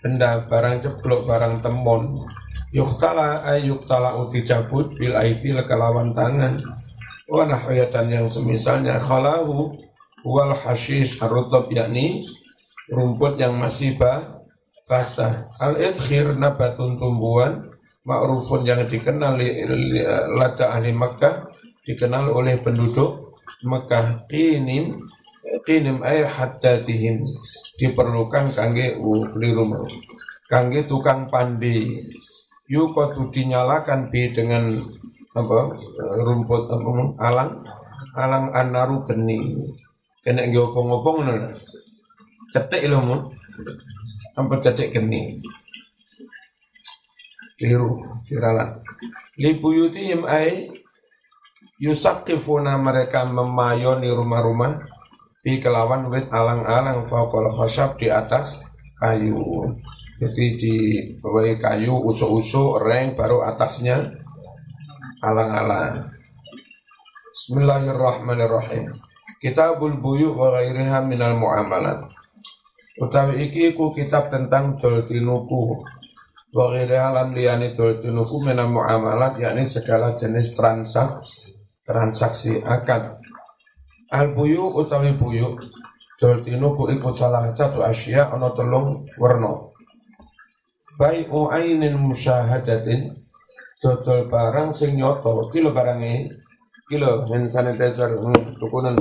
benda 0.00 0.48
barang 0.48 0.80
ceplok 0.80 1.28
barang 1.28 1.60
temon 1.60 2.24
yuktala 2.70 3.42
ay 3.44 3.68
yuktala 3.68 4.16
uti 4.16 4.46
cabut 4.46 4.94
bil 4.96 5.14
aiti 5.18 5.50
lekalawan 5.52 6.14
tangan. 6.14 6.62
Wa 7.30 7.46
nahwiyatan 7.46 8.10
yang 8.10 8.26
semisalnya 8.26 8.98
khalahu 8.98 9.70
wal 10.26 10.50
hashish 10.50 11.22
arutop 11.22 11.70
yakni 11.70 12.26
rumput 12.90 13.38
yang 13.38 13.54
masih 13.54 13.94
ba 13.94 14.42
basah. 14.90 15.46
Al 15.62 15.78
idkhir 15.78 16.34
nabatun 16.34 16.98
tumbuhan 16.98 17.70
ma'rufun 18.02 18.66
yang 18.66 18.82
dikenal 18.90 19.38
lada 20.34 20.74
ahli 20.74 20.90
Makkah 20.90 21.54
dikenal 21.86 22.34
oleh 22.34 22.58
penduduk 22.58 23.38
Makkah. 23.62 24.26
Qinim 24.26 24.98
qinim 25.64 26.04
ay 26.04 26.24
haddatihim 26.24 27.24
diperlukan 27.80 28.52
kangge 28.52 28.96
rumah 29.00 29.88
kangge 30.50 30.84
tukang 30.84 31.30
pandi. 31.32 32.04
Yuk 32.70 32.94
kudu 32.94 33.34
dinyalakan 33.34 34.14
bi 34.14 34.30
dengan 34.30 34.70
apa 35.34 35.58
rumput 36.22 36.70
apa 36.70 36.90
alang 37.18 37.50
alang 38.14 38.46
anaru 38.54 39.02
geni. 39.06 39.58
Kena 40.20 40.46
ngopong-ngopong 40.46 41.16
ngono 41.24 41.50
cetek 42.52 42.86
lho 42.86 42.98
mu 43.02 43.16
apa 44.38 44.54
cetek 44.62 44.94
geni. 44.94 45.34
Keliru 47.58 48.22
siralat 48.22 48.86
li 49.40 49.56
buyutihim 49.58 50.28
ay 50.28 50.70
yusakifuna 51.80 52.76
mereka 52.76 53.24
memayoni 53.24 54.12
rumah-rumah 54.12 54.89
Bi 55.40 55.56
kelawan 55.56 56.12
wit 56.12 56.28
alang-alang 56.28 57.08
fakol 57.08 57.48
khosab 57.48 57.96
di 57.96 58.12
atas 58.12 58.60
kayu. 59.00 59.72
Jadi 60.20 60.46
di 60.60 60.74
bawah 61.16 61.48
kayu 61.56 61.96
usuk-usuk 61.96 62.84
reng 62.84 63.16
baru 63.16 63.40
atasnya 63.48 64.04
alang-alang. 65.24 66.04
Bismillahirrahmanirrahim. 67.32 68.92
Kitabul 69.40 69.96
buyu 69.96 70.36
wa 70.36 70.60
ghairiha 70.60 71.08
minal 71.08 71.32
muamalat. 71.40 72.04
Utawi 73.00 73.48
iki 73.48 73.72
ku 73.72 73.96
kitab 73.96 74.28
tentang 74.28 74.76
dol 74.76 75.08
tinuku 75.08 75.80
wa 76.52 76.64
ghairiha 76.68 77.16
lan 77.16 77.32
liyani 77.32 77.72
dol 77.72 77.96
tinuku 77.96 78.44
minal 78.44 78.68
muamalat 78.68 79.40
yakni 79.40 79.64
segala 79.64 80.20
jenis 80.20 80.52
transaksi 80.52 81.48
transaksi 81.80 82.60
akad 82.60 83.19
al 84.10 84.34
buyu 84.34 84.74
utawi 84.74 85.14
buyu 85.14 85.54
dol 86.18 86.42
tinuku 86.42 86.90
iku 86.98 87.14
salah 87.14 87.48
satu 87.48 87.80
asya 87.80 88.28
ana 88.34 88.50
telung 88.52 89.06
werna. 89.16 89.70
Bai'u 91.00 91.48
ainin 91.48 91.96
musyahadatin 91.96 93.16
dodol 93.80 94.28
barang 94.28 94.76
sing 94.76 95.00
nyoto 95.00 95.48
kilo 95.48 95.72
barange 95.72 96.28
kilo 96.90 97.24
hand 97.24 97.48
sanitizer 97.48 98.20
hmm, 98.20 98.60
tukunan 98.60 99.00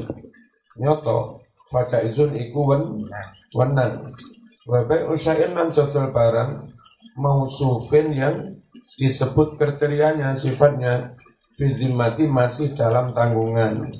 nyoto 0.79 1.43
faca 1.67 1.99
izun 2.07 2.39
iku 2.39 2.71
wen 2.71 3.03
wenang. 3.51 4.15
Wa 4.63 4.85
bai'u 4.87 5.11
syai'in 5.17 5.57
lan 5.57 5.75
dodol 5.75 6.13
barang 6.15 6.71
mausufin 7.19 8.15
yang 8.15 8.63
disebut 8.95 9.59
kriterianya 9.59 10.39
sifatnya 10.39 11.19
fizimati 11.59 12.23
masih 12.23 12.71
dalam 12.71 13.11
tanggungan 13.11 13.91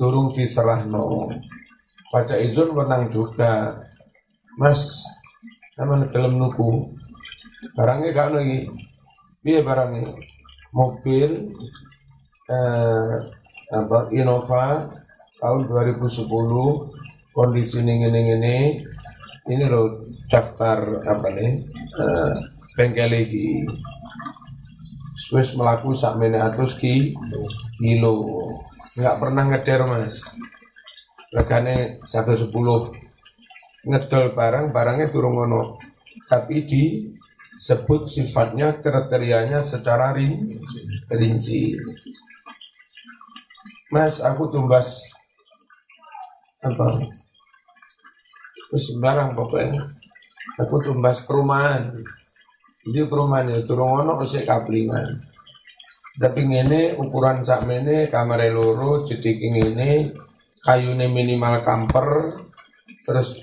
turung 0.00 0.32
diserah 0.32 0.88
no. 0.88 1.28
Baca 2.08 2.34
izun 2.40 2.72
menang 2.72 3.12
juga. 3.12 3.76
Mas 4.56 5.04
sama 5.76 6.08
dalam 6.08 6.40
nuku 6.40 6.88
barangnya 7.76 8.16
gak 8.16 8.28
lagi 8.32 8.72
dia 9.44 9.60
barangnya. 9.60 10.08
Mobil 10.72 11.52
eh, 12.48 13.14
apa 13.70 13.98
Innova 14.14 14.88
tahun 15.36 15.60
2010 15.68 16.24
kondisi 17.34 17.82
ini 17.84 18.06
ini 18.06 18.20
ini 18.38 18.56
ini 19.50 19.64
loh 19.68 20.08
daftar 20.32 21.04
apa 21.04 21.28
nih? 21.28 21.60
Eh, 22.00 22.32
bengkel 22.78 23.12
lagi 23.12 23.66
Swiss 25.18 25.54
melaku 25.54 25.94
sak 25.94 26.18
atus 26.18 26.78
ki 26.80 27.14
kilo 27.78 28.16
nggak 29.00 29.16
pernah 29.16 29.48
ngeder 29.48 29.80
mas. 29.88 30.20
Regane 31.32 31.96
sepuluh. 32.04 32.92
Ngedol 33.80 34.36
barang 34.36 34.68
barangnya 34.68 35.08
turun 35.08 35.40
ngono. 35.40 35.80
Tapi 36.28 36.68
disebut 36.68 38.04
sifatnya 38.04 38.76
kriterianya 38.84 39.64
secara 39.64 40.12
rinci. 41.08 41.80
Mas 43.88 44.20
aku 44.20 44.52
tumbas. 44.52 45.08
Apa? 46.60 47.00
Sembarang 48.76 49.32
pokoknya. 49.32 49.96
Aku 50.60 50.76
tumbas 50.84 51.24
perumahan. 51.24 51.88
Jadi 52.84 53.08
perumahan 53.08 53.48
itu 53.48 53.64
turun 53.64 53.96
ngono 53.96 54.20
usik 54.20 54.44
kaplingan 54.44 55.39
tapi 56.20 56.44
ini 56.44 56.92
ukuran 57.00 57.40
sak 57.40 57.64
ini 57.64 58.12
kamar 58.12 58.44
loro 58.52 59.00
jadi 59.08 59.30
ini 59.40 60.12
kayune 60.60 61.08
minimal 61.08 61.64
kamper 61.64 62.28
terus 63.00 63.40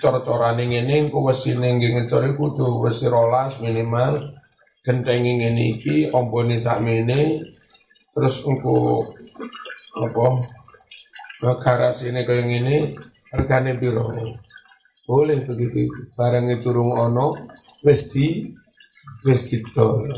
cor-corane 0.00 0.64
ngene 0.64 1.04
engko 1.04 1.28
wesi 1.28 1.52
ning 1.52 1.76
ngecor 1.76 2.32
iku 2.32 2.56
kudu 2.56 2.80
wesi 2.88 3.12
rolas 3.12 3.60
minimal 3.60 4.40
gentengi 4.80 5.36
ngene 5.36 5.62
iki 5.76 6.08
ompone 6.08 6.56
sakmene 6.56 7.44
terus 8.16 8.40
engko 8.48 9.04
apa 10.00 10.26
garas 11.60 12.08
ini 12.08 12.24
kaya 12.24 12.42
ngene 12.48 12.96
regane 13.36 13.76
piro? 13.76 14.16
Boleh 15.04 15.44
begitu 15.44 15.84
barangnya 16.16 16.56
turung 16.64 16.96
ono 16.96 17.36
wis 17.84 18.08
di 18.12 18.48
wis 19.28 19.44
didol. 19.48 20.08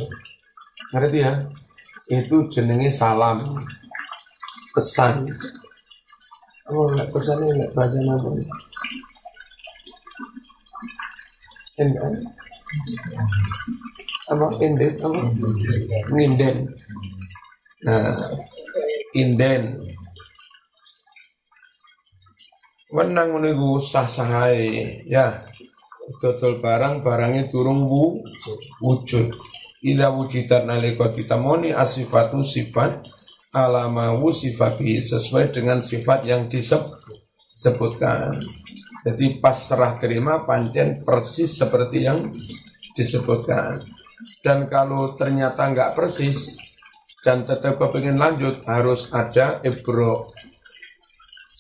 Ngerti 0.91 1.19
ya 1.19 1.35
itu 2.11 2.37
jenenge 2.51 2.91
salam 2.91 3.63
pesan 4.75 5.31
oh 6.67 6.91
nggak 6.91 7.11
pesan 7.15 7.39
ini 7.47 7.63
nggak 7.63 7.73
baca 7.79 7.99
nama 8.03 8.31
Enggak. 11.81 12.13
Apa 14.29 14.47
inden? 14.61 14.93
Apa? 15.01 15.21
Nginden. 16.13 16.57
Nah, 17.89 18.37
inden. 19.17 19.81
Menang 22.93 23.33
menunggu 23.33 23.81
sah 23.81 24.05
sahai 24.05 25.01
ya. 25.09 25.41
Total 26.21 26.61
barang 26.61 27.01
barangnya 27.01 27.49
turun 27.49 27.89
wujud 28.83 29.50
ila 29.81 30.13
wujidat 30.13 30.69
nalika 30.69 31.09
ditemoni 31.09 31.73
asifatu 31.73 32.45
sifat 32.45 33.09
alama 33.51 34.15
sifati 34.31 35.01
sesuai 35.03 35.51
dengan 35.51 35.83
sifat 35.83 36.23
yang 36.29 36.47
disebutkan. 36.47 38.39
Jadi 39.01 39.41
pas 39.41 39.57
serah 39.57 39.97
terima 39.97 40.45
pancen 40.45 41.01
persis 41.03 41.57
seperti 41.57 42.05
yang 42.05 42.31
disebutkan. 42.93 43.81
Dan 44.45 44.69
kalau 44.69 45.17
ternyata 45.17 45.73
nggak 45.73 45.97
persis 45.97 46.61
dan 47.25 47.45
tetap 47.45 47.81
kepingin 47.81 48.21
lanjut 48.21 48.61
harus 48.69 49.13
ada 49.13 49.61
ibro. 49.65 50.33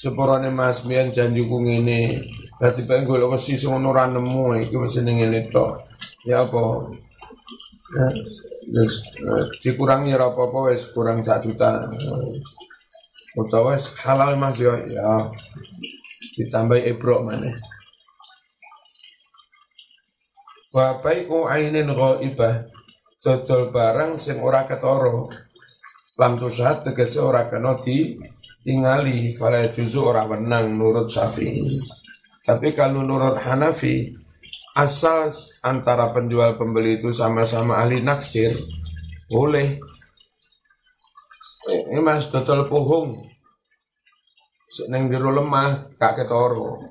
Seporone 0.00 0.48
Mas 0.48 0.80
Mian 0.88 1.12
janji 1.12 1.44
kung 1.44 1.68
ini, 1.68 2.16
berarti 2.56 2.88
pengen 2.88 3.04
gue 3.04 3.20
wesi 3.28 3.60
semono 3.60 3.92
nemu 3.92 4.56
iki 4.64 4.72
wis 4.80 4.96
ning 5.04 5.20
ngene 5.20 5.52
Ya 6.24 6.48
apa? 6.48 6.88
Terus 7.90 9.02
eh, 9.18 9.44
dikurangi 9.66 10.14
ya 10.14 10.22
apa-apa 10.30 10.70
wis 10.70 10.94
kurang 10.94 11.26
sak 11.26 11.42
juta. 11.42 11.90
Utawa 13.34 13.74
wis 13.74 13.90
halal 14.06 14.38
Mas 14.38 14.62
ya, 14.62 14.78
ya 14.86 15.26
ditambah 16.38 16.78
ibro 16.86 17.26
mana. 17.26 17.50
Wa 20.70 21.02
bai'u 21.02 21.50
ainin 21.50 21.90
ghaibah 21.90 22.70
dodol 23.18 23.74
barang 23.74 24.14
sing 24.14 24.38
ora 24.38 24.62
ketara. 24.70 25.26
Lam 26.14 26.32
tusat 26.38 26.86
tegese 26.86 27.18
ora 27.18 27.50
kena 27.50 27.74
di 27.80 28.14
tingali 28.62 29.34
fala 29.34 29.66
juzu 29.72 30.04
ora 30.04 30.30
wenang 30.30 30.78
nurut 30.78 31.10
Syafi'i. 31.10 31.64
Tapi 32.46 32.70
kalau 32.76 33.02
nurut 33.02 33.40
Hanafi 33.40 34.14
asal 34.80 35.28
antara 35.60 36.08
penjual 36.16 36.56
pembeli 36.56 36.96
itu 36.96 37.12
sama-sama 37.12 37.76
ahli 37.76 38.00
naksir 38.00 38.56
boleh. 39.28 39.76
Ini 41.68 42.00
mas 42.00 42.32
total 42.32 42.66
pohong 42.72 43.28
seneng 44.72 45.12
biru 45.12 45.30
lemah 45.36 45.92
kak 46.00 46.24
ketoro. 46.24 46.88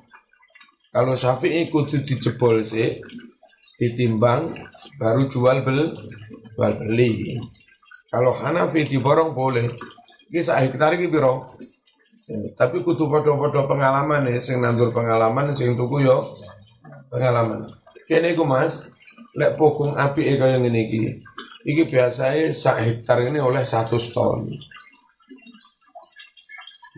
Kalau 0.94 1.14
Syafi'i 1.18 1.70
kudu 1.74 2.06
dijebol 2.06 2.62
sih 2.62 3.02
ditimbang 3.82 4.54
baru 5.02 5.26
jual 5.26 5.66
beli 5.66 5.98
jual 6.54 6.74
beli. 6.78 7.42
Kalau 8.10 8.34
Hanafi 8.34 8.86
diborong 8.86 9.34
boleh. 9.34 9.70
Ini 10.30 10.46
saya 10.46 10.66
hektar 10.66 10.94
ini 10.94 11.10
biro 11.10 11.58
tapi 12.54 12.86
kudu 12.86 13.10
podo-podo 13.10 13.66
pengalaman 13.66 14.30
nih 14.30 14.38
sing 14.38 14.62
nandur 14.62 14.94
pengalaman 14.94 15.50
sing 15.58 15.74
tuku 15.74 16.06
yo 16.06 16.38
pengalaman. 17.10 17.79
Kene 18.10 18.34
iku 18.34 18.42
Mas, 18.42 18.90
lek 19.38 19.54
pokong 19.54 19.94
api 19.94 20.34
kaya 20.34 20.58
ngene 20.58 20.82
iki. 20.90 21.14
Iki 21.62 21.94
biasanya 21.94 22.50
sak 22.50 22.82
hektar 22.82 23.22
ini 23.22 23.38
oleh 23.38 23.62
satu 23.62 24.02
ton. 24.02 24.50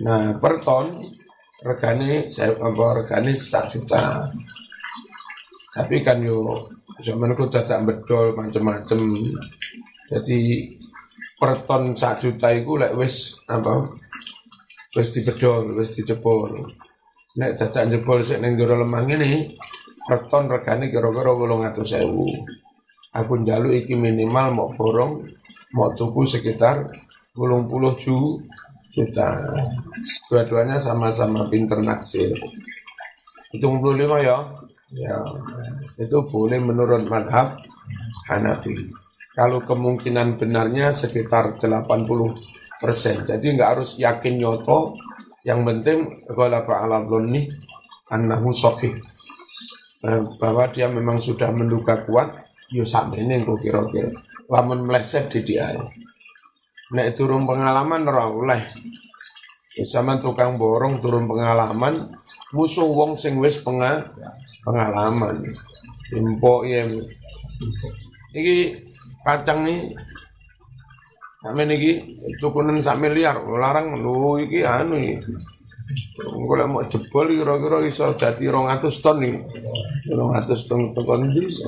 Nah, 0.08 0.40
per 0.40 0.64
ton 0.64 0.88
regane 1.68 2.32
saya 2.32 2.56
apa 2.56 3.04
regane 3.04 3.36
sak 3.36 3.76
juta. 3.76 4.24
Tapi 5.76 6.00
kan 6.00 6.24
yo 6.24 6.72
ku 7.36 7.46
cacat 7.52 7.84
bedol 7.84 8.32
macam-macam. 8.32 9.12
Jadi 10.08 10.40
per 11.36 11.68
ton 11.68 11.92
sak 11.92 12.24
juta 12.24 12.56
itu 12.56 12.80
lek 12.80 12.96
wis 12.96 13.36
apa 13.52 13.84
wis 14.96 15.12
dibedol, 15.12 15.76
wis 15.76 15.92
dicepol. 15.92 16.56
Nek 17.36 17.60
cacat 17.60 17.92
jebol 17.92 18.24
sik 18.24 18.40
ning 18.40 18.56
jero 18.56 18.80
lemah 18.80 19.04
ngene, 19.08 19.56
Reton 20.12 20.52
regane 20.52 20.92
kira-kira 20.92 21.32
800.000. 21.32 23.16
Aku 23.16 23.40
njaluk 23.40 23.72
iki 23.72 23.96
minimal 23.96 24.52
mau 24.52 24.70
borong 24.76 25.24
mau 25.72 25.96
tuku 25.96 26.28
sekitar 26.28 26.84
80 27.32 27.96
juta. 28.92 29.30
Dua-duanya 30.28 30.84
sama-sama 30.84 31.48
pinter 31.48 31.80
naksir. 31.80 32.36
Hitung 33.56 33.80
25 33.80 34.20
ya. 34.20 34.38
Ya, 34.92 35.24
itu 35.96 36.28
boleh 36.28 36.60
menurut 36.60 37.08
madhab 37.08 37.56
Hanafi. 38.28 38.92
Kalau 39.32 39.64
kemungkinan 39.64 40.36
benarnya 40.36 40.92
sekitar 40.92 41.56
80 41.56 42.36
persen. 42.84 43.24
Jadi 43.24 43.56
nggak 43.56 43.70
harus 43.80 43.96
yakin 43.96 44.36
nyoto. 44.44 45.00
Yang 45.48 45.60
penting 45.64 46.00
kalau 46.28 46.68
ala 46.68 47.00
nih 47.24 47.48
annahu 48.12 48.52
sahih. 48.52 48.92
Eh, 50.02 50.22
bahwa 50.42 50.66
dia 50.74 50.90
memang 50.90 51.22
sudah 51.22 51.54
menduga 51.54 52.02
kuat, 52.10 52.34
yo 52.74 52.82
ini 53.18 53.46
kok 53.46 53.62
kira-kira. 53.62 54.10
Lamun 54.50 54.90
meleset 54.90 55.30
di 55.30 55.46
dia. 55.46 55.70
Nek 56.92 57.14
turun 57.14 57.46
pengalaman 57.46 58.10
ora 58.10 58.26
oleh. 58.28 58.62
Zaman 59.88 60.20
tukang 60.20 60.60
borong 60.60 61.00
turun 61.00 61.30
pengalaman, 61.30 62.12
musuh 62.52 62.90
wong 62.90 63.16
sing 63.16 63.38
wis 63.38 63.62
pengalaman. 63.64 65.46
Impok 66.12 66.68
ya. 66.68 66.84
Iki 68.36 68.58
kacang 69.24 69.64
nih 69.64 69.96
Sampe 71.42 71.66
niki 71.66 72.22
tukunen 72.38 72.86
sak 72.86 73.02
miliar, 73.02 73.42
larang 73.42 73.98
lho 73.98 74.38
iki 74.38 74.62
anu 74.62 74.94
iki. 74.94 75.18
Golek 76.22 76.68
mau 76.70 76.84
jebol 76.86 77.28
kira-kira 77.34 77.78
iso 77.88 78.14
dadi 78.14 78.46
200 78.46 79.04
ton 79.04 79.18
iki. 79.24 79.42
200 80.12 80.68
ton 80.70 80.82
tekon 80.94 81.22
bisa. 81.34 81.66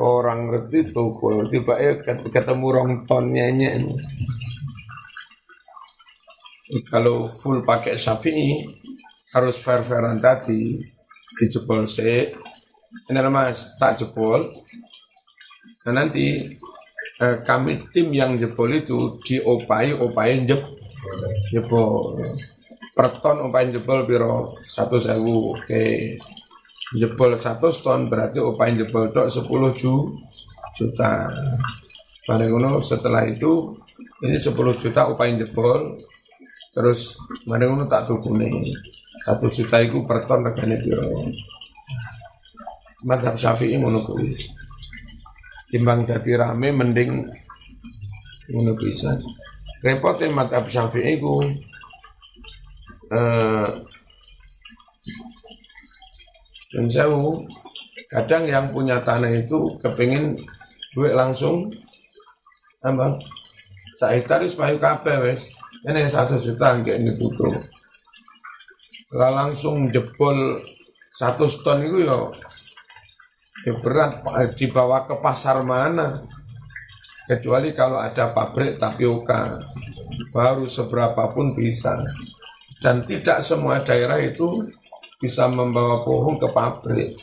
Orang 0.00 0.50
ngerti 0.50 0.90
tuku, 0.90 1.46
tiba 1.52 1.78
ya 1.78 1.92
ketemu 2.04 2.66
rong 2.70 2.90
ton 3.06 3.30
nyenyek. 3.30 3.86
Kalau 6.86 7.26
full 7.26 7.66
pakai 7.66 7.98
Syafi'i 7.98 8.62
harus 9.34 9.58
fair-fairan 9.58 10.22
tadi 10.22 10.78
dijebol 11.38 11.86
sih. 11.86 12.30
Ini 13.10 13.20
mas, 13.30 13.78
tak 13.78 14.02
jebol. 14.02 14.50
Nah 15.86 15.92
nanti 15.94 16.58
eh, 17.22 17.36
kami 17.46 17.90
tim 17.94 18.10
yang 18.10 18.38
jebol 18.38 18.70
itu 18.70 19.18
diopai 19.22 19.94
opai 19.94 20.46
jeb 20.46 20.79
jebol 21.50 22.20
per 22.94 23.16
ton 23.22 23.48
opai 23.48 23.72
jebol 23.72 24.04
biro 24.04 24.54
satu 24.66 25.00
sewu. 25.00 25.56
Oke. 25.56 26.16
Jebol 26.90 27.38
satu 27.38 27.70
ton 27.70 28.10
berarti 28.10 28.42
opai 28.42 28.74
jebol 28.74 29.14
dok 29.14 29.30
sepuluh 29.30 29.70
ju, 29.72 30.10
juta. 30.74 31.30
Bareng 32.28 32.78
setelah 32.84 33.26
itu 33.26 33.74
ini 34.20 34.36
10 34.36 34.54
juta 34.76 35.08
opai 35.08 35.34
jebol 35.34 35.96
terus 36.70 37.18
bareng 37.48 37.88
tak 37.90 38.06
nih 38.06 38.70
satu 39.24 39.50
juta 39.50 39.82
itu 39.82 39.98
per 40.06 40.22
ton 40.28 40.44
regane 40.46 40.78
biro 40.78 41.26
Mazhab 43.00 43.34
Syafi'i 43.34 43.80
ngono 43.80 44.04
timbang 45.72 46.04
dadi 46.04 46.36
rame 46.36 46.68
mending 46.68 47.10
ngono 48.52 48.72
bisa 48.76 49.16
repote 49.80 50.28
madhab 50.32 50.64
syafi'i 50.68 51.20
ku 51.20 51.44
eh 53.10 53.68
dan 56.70 56.84
jauh 56.86 57.42
kadang 58.06 58.46
yang 58.46 58.70
punya 58.70 59.02
tanah 59.02 59.34
itu 59.34 59.74
kepingin 59.82 60.38
duit 60.94 61.14
langsung 61.18 61.70
apa? 62.80 63.18
Saya 63.98 64.22
taris 64.24 64.56
payu 64.56 64.80
kabeh 64.80 65.20
wes. 65.20 65.50
Ini 65.84 66.08
satu 66.08 66.40
juta 66.40 66.76
kayak 66.80 67.00
gitu 67.04 67.26
tuh 67.36 67.52
lah 69.10 69.30
langsung 69.34 69.90
jebol 69.90 70.62
satu 71.10 71.50
ton 71.66 71.82
itu 71.82 72.06
ya 72.06 72.30
ya 73.66 73.74
berat 73.82 74.22
dibawa 74.54 75.10
ke 75.10 75.18
pasar 75.18 75.66
mana 75.66 76.14
kecuali 77.30 77.70
kalau 77.70 78.02
ada 78.02 78.34
pabrik 78.34 78.74
tapioka. 78.74 79.62
Baru 80.34 80.66
seberapa 80.66 81.30
pun 81.30 81.54
bisa. 81.54 82.02
Dan 82.82 83.06
tidak 83.06 83.46
semua 83.46 83.86
daerah 83.86 84.18
itu 84.18 84.66
bisa 85.22 85.46
membawa 85.46 86.02
pohon 86.02 86.34
ke 86.42 86.48
pabrik. 86.50 87.14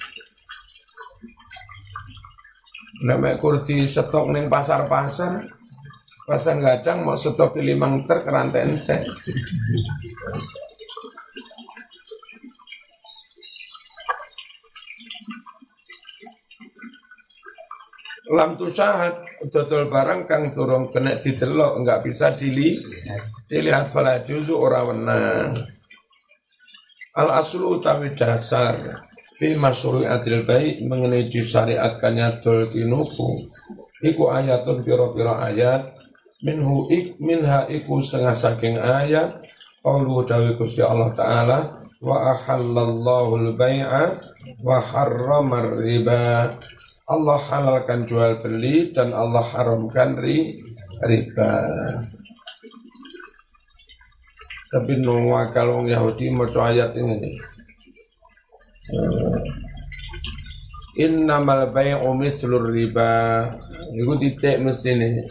Namanya 3.04 3.38
kurdi 3.38 3.86
stok 3.86 4.32
neng 4.32 4.50
pasar-pasar 4.50 5.46
pasar 6.28 6.60
gadang 6.60 7.08
mau 7.08 7.16
stok 7.16 7.56
di 7.56 7.72
limang 7.72 8.04
ter 8.04 8.26
kerantai 8.26 8.84
lam 18.28 18.60
tusahat 18.60 19.24
dodol 19.48 19.88
barang 19.88 20.28
kang 20.28 20.52
turun 20.52 20.92
kena 20.92 21.16
didelok 21.20 21.80
enggak 21.80 22.04
bisa 22.04 22.36
dili 22.36 22.76
dilihat 23.48 23.92
fala 23.96 24.20
juzu 24.24 24.56
ora 24.56 24.84
wenang. 24.84 25.56
Al 27.18 27.30
aslu 27.34 27.80
utawi 27.80 28.14
dasar 28.14 28.78
fi 29.38 29.54
adil 29.54 30.44
baik 30.44 30.82
mengenai 30.86 31.30
disyariatkannya 31.30 32.42
dol 32.42 32.68
tinuku 32.74 33.48
iku 34.02 34.34
ayatun 34.34 34.82
piro-piro 34.82 35.34
ayat 35.38 35.94
minhu 36.42 36.90
ik 36.90 37.18
minha 37.22 37.66
iku 37.70 38.02
setengah 38.02 38.34
saking 38.38 38.78
ayat 38.78 39.42
qaulu 39.82 40.26
dawi 40.26 40.54
Gusti 40.58 40.86
Allah 40.86 41.14
taala 41.14 41.60
wa 41.98 42.34
ahallallahu 42.34 43.32
al-bai'a 43.42 44.06
wa 44.62 44.78
harrama 44.78 45.66
riba 45.82 46.54
Allah 47.08 47.40
halalkan 47.40 48.04
jual 48.04 48.44
beli 48.44 48.92
dan 48.92 49.16
Allah 49.16 49.40
haramkan 49.40 50.20
ri, 50.20 50.60
riba. 51.08 51.52
Tapi 54.68 55.00
nungwa 55.00 55.48
kalau 55.56 55.88
Yahudi 55.88 56.28
mau 56.28 56.52
ayat 56.52 56.92
ini 57.00 57.16
nih. 57.16 57.36
Uh, 58.92 59.40
Innamal 61.00 61.72
bay'u 61.72 62.12
mithlur 62.12 62.68
riba. 62.68 63.40
Iku 63.96 64.20
titik 64.20 64.60
mesti 64.60 64.92
nih. 65.00 65.24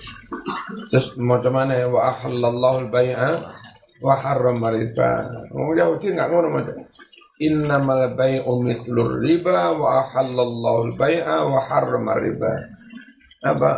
Terus 0.89 1.21
macam 1.21 1.61
mana 1.61 1.77
ya? 1.77 1.93
Wa 1.93 2.09
ahallallahu 2.17 2.89
al-bay'a 2.89 3.53
wa 4.01 4.15
harrama 4.17 4.73
riba. 4.73 5.29
Yahudi 5.53 6.17
enggak 6.17 6.33
ngono 6.33 6.49
macam 6.57 6.86
innamal 7.41 8.17
bai'u 8.17 8.61
mithlur 8.65 9.21
riba 9.21 9.77
wa 9.77 10.05
ahallallahu 10.05 10.93
al-bai'a 10.93 11.45
wa 11.45 11.61
harrama 11.61 12.17
riba. 12.17 12.53
Apa 13.45 13.71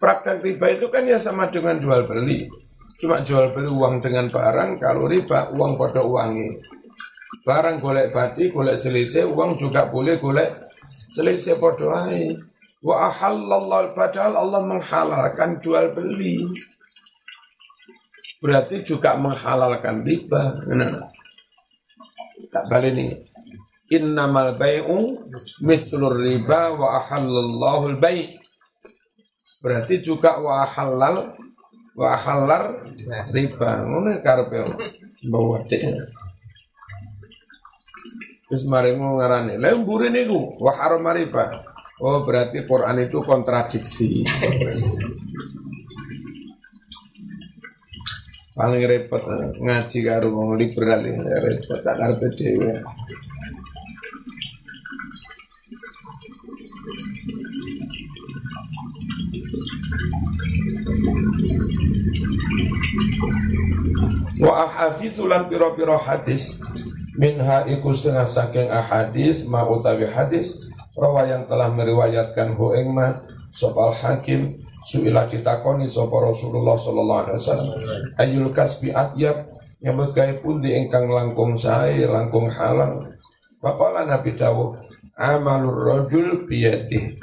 praktek 0.00 0.40
riba 0.40 0.66
itu 0.74 0.88
kan 0.88 1.04
ya 1.04 1.20
sama 1.20 1.52
dengan 1.52 1.78
jual 1.78 2.08
beli. 2.08 2.48
Cuma 2.96 3.20
jual 3.20 3.50
beli 3.50 3.66
uang 3.66 3.98
dengan 3.98 4.30
barang, 4.30 4.78
kalau 4.78 5.10
riba 5.10 5.50
uang 5.52 5.74
pada 5.74 6.00
uangi. 6.06 6.54
Barang 7.42 7.82
golek 7.82 8.14
bati, 8.14 8.46
golek 8.46 8.78
selisih, 8.78 9.26
uang 9.26 9.58
juga 9.58 9.90
boleh 9.90 10.22
golek 10.22 10.54
selisih 10.86 11.58
pada 11.58 12.08
Wa 12.82 13.10
ahallallahu 13.10 13.94
padahal 13.94 14.34
Allah 14.42 14.62
menghalalkan 14.66 15.62
jual 15.62 15.94
beli. 15.94 16.42
Berarti 18.42 18.82
juga 18.82 19.14
menghalalkan 19.14 20.02
riba. 20.02 20.66
Nah, 20.74 21.11
tak 22.52 22.68
baleni 22.68 23.16
innamal 23.88 24.60
bai'u 24.60 25.24
mithlur 25.64 26.20
riba 26.20 26.76
wa 26.76 27.00
ahallallahu 27.00 27.96
al-bai' 27.96 28.36
berarti 29.62 30.04
juga 30.04 30.36
wa 30.42 30.66
halal 30.66 31.38
wa 31.96 32.16
halal 32.16 32.82
riba. 33.30 33.70
Ngono 33.84 34.18
karepe? 34.20 34.56
Bawa 35.22 35.62
Terus 38.48 38.68
mari 38.68 38.92
ngarani, 38.92 39.56
lha 39.56 39.72
mburi 39.72 40.12
niku 40.12 40.60
wa 40.60 40.72
haram 40.76 41.08
riba. 41.08 41.64
Oh 42.02 42.26
berarti 42.26 42.66
Quran 42.66 43.06
itu 43.06 43.22
kontradiksi. 43.24 44.26
Paling 48.52 48.84
repot 48.84 49.22
ngaji 49.64 49.98
karo 50.04 50.28
wong 50.28 50.60
liberal 50.60 51.00
ya 51.00 51.16
repot 51.40 51.80
tak 51.80 51.96
karepe 51.96 52.28
dhewe. 52.36 52.72
Wa 64.42 64.68
ahaditsu 64.68 65.30
lan 65.30 65.46
pira-pira 65.46 65.96
hadis. 65.96 66.58
Minha 67.16 67.68
iku 67.68 67.94
setengah 67.94 68.26
saking 68.26 68.68
ahadis 68.68 69.46
ma 69.48 69.64
utawi 69.64 70.08
hadis 70.08 70.66
rawa 70.92 71.24
yang 71.28 71.44
telah 71.48 71.70
meriwayatkan 71.72 72.56
hu 72.56 72.76
ing 72.76 72.92
ma 72.92 73.22
sopal 73.52 73.92
hakim 73.94 74.60
Su'ilah 74.82 75.30
ditakoni 75.30 75.86
sapa 75.86 76.18
Rasulullah 76.18 76.74
sallallahu 76.74 77.20
alaihi 77.22 77.38
wasallam. 77.38 77.78
Ayul 78.18 78.50
kasbi 78.50 78.90
atyab 78.90 79.46
nyambut 79.78 80.10
gawe 80.10 80.34
pundi 80.42 80.74
ingkang 80.74 81.06
langkung 81.06 81.54
sae 81.54 82.02
langkung 82.02 82.50
halal. 82.50 83.14
Faqala 83.62 84.02
Nabi 84.10 84.34
dawuh 84.34 84.74
amalur 85.14 85.86
rajul 85.86 86.50
biyadi 86.50 87.14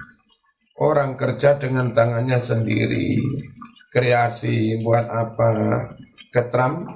orang 0.79 1.19
kerja 1.19 1.59
dengan 1.59 1.91
tangannya 1.91 2.39
sendiri. 2.39 3.19
Kreasi 3.91 4.79
buat 4.79 5.11
apa? 5.11 5.51
Ketram 6.31 6.87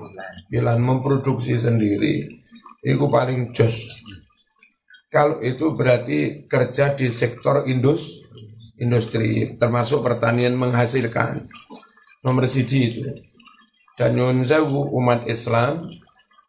bilang 0.47 0.80
memproduksi 0.80 1.60
sendiri. 1.60 2.39
Itu 2.80 3.12
paling 3.12 3.52
jos. 3.52 3.99
Kalau 5.12 5.43
itu 5.43 5.76
berarti 5.76 6.47
kerja 6.47 6.95
di 6.95 7.12
sektor 7.12 7.67
industri 7.67 8.22
industri 8.79 9.53
termasuk 9.57 10.01
pertanian 10.01 10.57
menghasilkan 10.57 11.45
nomor 12.23 12.47
siji 12.47 12.79
itu 12.89 13.03
Dan 13.93 14.17
nyun 14.17 14.41
umat 14.89 15.29
Islam 15.29 15.86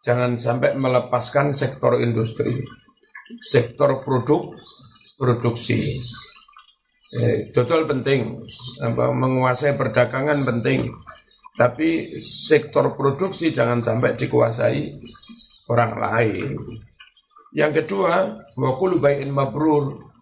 jangan 0.01 0.41
sampai 0.41 0.73
melepaskan 0.77 1.53
sektor 1.53 2.01
industri, 2.01 2.65
sektor 3.41 4.01
produk, 4.01 4.53
produksi. 5.21 6.01
Eh, 7.21 7.53
total 7.53 7.85
penting, 7.85 8.41
menguasai 8.97 9.77
perdagangan 9.77 10.41
penting, 10.41 10.89
tapi 11.53 12.17
sektor 12.21 12.97
produksi 12.97 13.53
jangan 13.53 13.85
sampai 13.85 14.17
dikuasai 14.17 14.81
orang 15.69 15.93
lain. 16.01 16.57
Yang 17.53 17.85
kedua, 17.85 18.41
wakul 18.57 18.99
bayin 18.99 19.31
mabrur, 19.31 20.14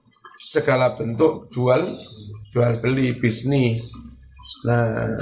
segala 0.42 0.98
bentuk 0.98 1.54
jual 1.54 1.86
jual 2.50 2.82
beli 2.82 3.14
bisnis. 3.14 3.94
Nah, 4.66 5.14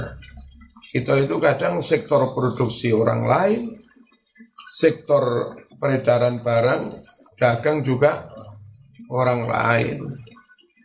kita 0.89 1.21
itu 1.21 1.37
kadang 1.37 1.79
sektor 1.79 2.33
produksi 2.33 2.89
orang 2.89 3.21
lain, 3.29 3.61
sektor 4.65 5.53
peredaran 5.77 6.41
barang, 6.41 7.05
dagang 7.37 7.85
juga 7.85 8.25
orang 9.13 9.45
lain. 9.45 9.97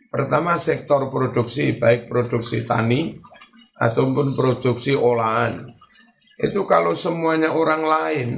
Pertama 0.07 0.55
sektor 0.61 1.09
produksi, 1.11 1.75
baik 1.75 2.07
produksi 2.07 2.63
tani 2.63 3.17
ataupun 3.75 4.37
produksi 4.37 4.95
olahan. 4.95 5.67
Itu 6.37 6.63
kalau 6.63 6.95
semuanya 6.95 7.51
orang 7.51 7.83
lain, 7.83 8.29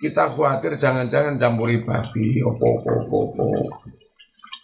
kita 0.00 0.32
khawatir 0.32 0.80
jangan-jangan 0.80 1.36
campuri 1.36 1.84
babi, 1.84 2.40
opo, 2.40 2.80
opo, 2.80 3.18
opo. 3.34 3.48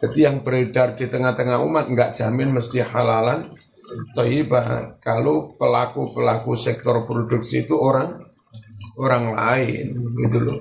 Jadi 0.02 0.18
yang 0.26 0.42
beredar 0.42 0.98
di 0.98 1.06
tengah-tengah 1.06 1.62
umat 1.62 1.86
nggak 1.86 2.18
jamin 2.18 2.50
mesti 2.50 2.82
halalan, 2.82 3.54
Toibah 4.18 4.98
kalau 4.98 5.54
pelaku-pelaku 5.54 6.58
sektor 6.58 7.06
produksi 7.06 7.62
itu 7.62 7.78
orang 7.78 8.24
orang 8.98 9.30
lain 9.30 9.94
gitu 10.26 10.38
loh. 10.42 10.60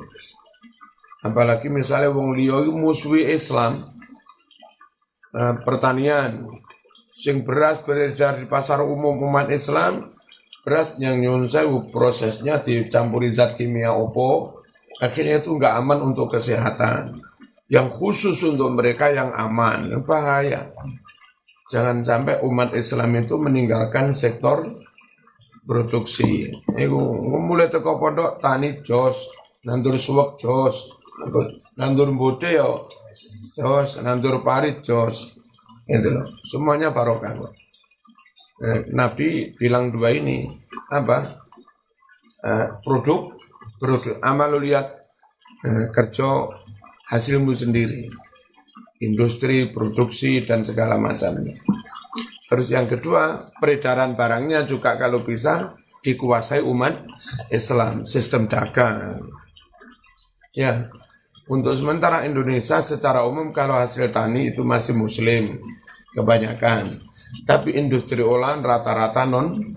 Apalagi 1.26 1.74
misalnya 1.74 2.14
wong 2.14 2.38
liya 2.38 2.62
musuhi 2.70 3.34
Islam. 3.34 3.90
Nah, 5.32 5.64
pertanian 5.64 6.46
sing 7.16 7.46
beras 7.46 7.80
beredar 7.82 8.42
di 8.42 8.50
pasar 8.50 8.84
umum 8.84 9.16
umat 9.30 9.48
Islam 9.54 10.12
beras 10.66 10.98
yang 10.98 11.22
nyun 11.22 11.50
prosesnya 11.94 12.62
dicampuri 12.62 13.34
zat 13.34 13.58
kimia 13.58 13.94
opo 13.94 14.62
akhirnya 14.98 15.42
itu 15.42 15.54
nggak 15.54 15.74
aman 15.82 16.02
untuk 16.02 16.34
kesehatan 16.34 17.22
yang 17.72 17.88
khusus 17.88 18.44
untuk 18.44 18.76
mereka 18.76 19.08
yang 19.16 19.32
aman 19.32 20.04
bahaya 20.04 20.76
Jangan 21.72 22.04
sampai 22.04 22.44
umat 22.44 22.76
Islam 22.76 23.16
itu 23.16 23.40
meninggalkan 23.40 24.12
sektor 24.12 24.68
produksi. 25.64 26.52
Iku 26.68 27.00
mulai 27.40 27.72
teko 27.72 27.96
pondok 27.96 28.44
tani 28.44 28.84
jos, 28.84 29.32
nandur 29.64 29.96
suwek 29.96 30.36
jos, 30.36 31.00
nandur 31.80 32.12
bude 32.12 32.52
yo 32.52 32.92
jos, 33.56 34.04
nandur 34.04 34.44
parit 34.44 34.84
jos. 34.84 35.40
Itu 35.88 36.12
loh. 36.12 36.28
Semuanya 36.44 36.92
barokah. 36.92 37.40
Eh, 38.62 38.92
Nabi 38.92 39.56
bilang 39.56 39.96
dua 39.96 40.12
ini 40.12 40.52
apa? 40.92 41.24
Eh, 42.44 42.68
produk, 42.84 43.32
produk. 43.80 44.20
Amal 44.20 44.60
lihat 44.60 45.08
eh, 45.64 45.88
kerja 45.88 46.61
hasilmu 47.12 47.52
sendiri 47.52 48.08
industri, 49.02 49.74
produksi, 49.74 50.46
dan 50.46 50.62
segala 50.62 50.96
macamnya. 50.96 51.58
Terus 52.48 52.70
yang 52.70 52.86
kedua, 52.86 53.50
peredaran 53.58 54.14
barangnya 54.14 54.64
juga 54.70 54.96
kalau 54.96 55.26
bisa 55.26 55.74
dikuasai 56.06 56.62
umat 56.62 57.10
Islam, 57.50 58.06
sistem 58.06 58.46
dagang. 58.46 59.18
Ya, 60.54 60.92
untuk 61.50 61.74
sementara 61.74 62.28
Indonesia 62.30 62.80
secara 62.86 63.26
umum 63.26 63.50
kalau 63.50 63.80
hasil 63.80 64.14
tani 64.14 64.54
itu 64.54 64.62
masih 64.62 64.94
muslim 64.94 65.58
kebanyakan. 66.14 67.02
Tapi 67.48 67.80
industri 67.80 68.20
olahan 68.20 68.60
rata-rata 68.60 69.24
non 69.24 69.72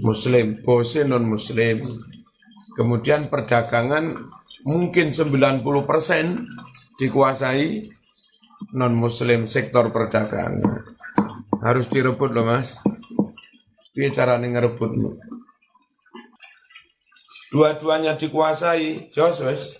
muslim, 0.00 0.64
bose 0.64 1.04
non 1.04 1.28
muslim. 1.28 2.00
Kemudian 2.74 3.28
perdagangan 3.28 4.32
mungkin 4.64 5.12
90% 5.12 5.60
dikuasai 7.00 7.88
non 8.74 8.94
muslim 8.94 9.46
sektor 9.50 9.90
perdagangan. 9.94 10.84
Harus 11.64 11.86
direbut 11.88 12.30
loh 12.34 12.44
mas. 12.44 12.80
Biar 13.94 14.10
caranya 14.10 14.58
ngerebut 14.58 14.90
dua-duanya 17.54 18.18
dikuasai 18.18 19.14
jos 19.14 19.38
wes. 19.46 19.78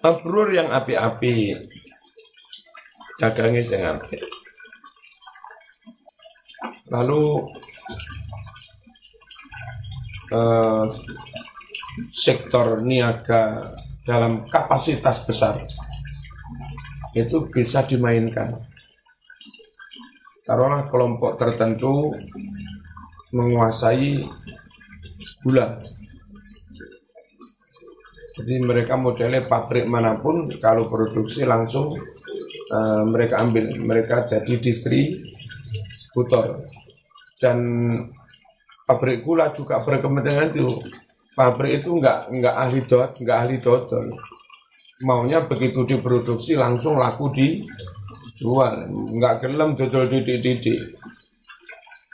Mabrur 0.00 0.50
yang 0.50 0.72
api-api. 0.72 1.52
Dagangnya 3.20 3.62
saya 3.62 4.00
api 4.00 4.42
lalu 6.92 7.48
eh, 10.28 10.84
sektor 12.12 12.84
niaga 12.84 13.72
dalam 14.02 14.50
kapasitas 14.50 15.22
besar 15.22 15.62
itu 17.12 17.44
bisa 17.52 17.84
dimainkan. 17.84 18.56
Taruhlah 20.42 20.90
kelompok 20.90 21.38
tertentu 21.38 22.10
menguasai 23.30 24.26
gula. 25.44 25.78
Jadi 28.32 28.64
mereka 28.64 28.96
modelnya 28.96 29.44
pabrik 29.46 29.86
mana 29.86 30.18
pun 30.18 30.48
kalau 30.56 30.88
produksi 30.88 31.44
langsung 31.44 31.94
uh, 32.72 33.04
mereka 33.04 33.44
ambil, 33.44 33.76
mereka 33.76 34.24
jadi 34.24 34.56
distributor. 34.56 36.64
Dan 37.38 37.58
pabrik 38.88 39.22
gula 39.22 39.52
juga 39.52 39.84
berkepentingan 39.84 40.48
itu. 40.56 40.80
Pabrik 41.32 41.80
itu 41.80 41.96
enggak 41.96 42.28
enggak 42.28 42.56
ahli 42.56 42.80
dot, 42.84 43.10
enggak 43.16 43.38
ahli 43.40 43.56
dodol. 43.56 44.06
Maunya 45.02 45.40
begitu 45.48 45.88
diproduksi 45.88 46.54
langsung 46.54 47.00
laku 47.00 47.32
dijual 47.32 48.86
nggak 48.92 49.40
gelem 49.40 49.72
dodol 49.72 50.12
didik-didik. 50.12 51.00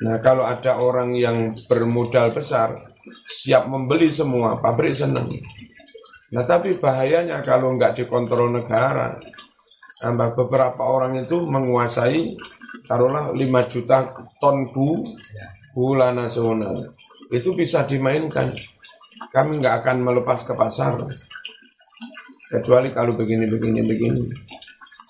Nah 0.06 0.22
kalau 0.22 0.46
ada 0.46 0.78
orang 0.78 1.18
yang 1.18 1.50
bermodal 1.66 2.30
besar 2.30 2.94
siap 3.26 3.66
membeli 3.66 4.12
semua 4.12 4.60
pabrik 4.60 4.92
senang 4.92 5.32
nah 6.28 6.44
tapi 6.44 6.76
bahayanya 6.76 7.40
kalau 7.42 7.74
nggak 7.74 7.98
dikontrol 7.98 8.54
negara. 8.54 9.18
Tambah 9.98 10.38
beberapa 10.38 10.86
orang 10.86 11.26
itu 11.26 11.42
menguasai 11.42 12.38
taruhlah 12.86 13.34
5 13.34 13.72
juta 13.74 14.14
ton 14.38 14.70
bu 14.70 15.02
gula 15.74 16.14
nasional 16.14 16.94
itu 17.34 17.50
bisa 17.52 17.82
dimainkan 17.82 18.54
kami 19.34 19.58
nggak 19.58 19.82
akan 19.82 19.96
melepas 20.04 20.46
ke 20.46 20.54
pasar 20.54 21.06
Kecuali 22.48 22.96
kalau 22.96 23.12
begini, 23.12 23.44
begini, 23.44 23.84
begini. 23.84 24.24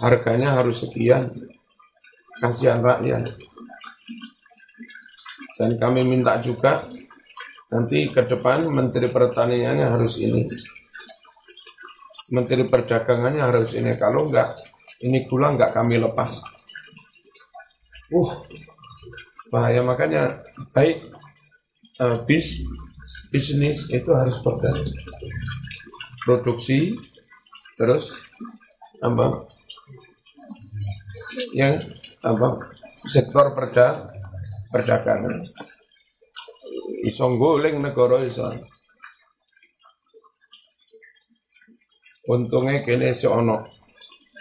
Harganya 0.03 0.59
harus 0.59 0.83
sekian. 0.83 1.31
Kasihan 2.43 2.83
rakyat. 2.83 3.31
Dan 5.55 5.79
kami 5.79 6.03
minta 6.03 6.35
juga 6.43 6.83
nanti 7.71 8.11
ke 8.11 8.27
depan 8.27 8.67
Menteri 8.67 9.07
Pertaniannya 9.07 9.87
harus 9.87 10.19
ini. 10.19 10.51
Menteri 12.35 12.67
Perdagangannya 12.67 13.43
harus 13.43 13.79
ini. 13.79 13.95
Kalau 13.95 14.27
enggak, 14.27 14.59
ini 15.07 15.23
gula 15.23 15.55
enggak 15.55 15.71
kami 15.71 16.03
lepas. 16.03 16.43
Uh, 18.11 18.35
bahaya 19.55 19.87
makanya 19.87 20.43
baik 20.75 21.07
uh, 22.03 22.19
bis 22.27 22.67
bisnis 23.29 23.93
itu 23.93 24.11
harus 24.13 24.41
pegang. 24.41 24.81
Produksi 26.25 26.97
terus 27.77 28.17
apa? 29.01 29.49
Yang 31.53 31.89
apa? 32.25 32.73
Sektor 33.09 33.55
perda 33.55 34.09
perdagangan. 34.73 35.45
Iso 37.05 37.25
goleng 37.39 37.81
negara 37.81 38.21
iso. 38.25 38.49
Untungnya 42.29 42.85
kene 42.85 43.17
si 43.17 43.25
ono 43.25 43.57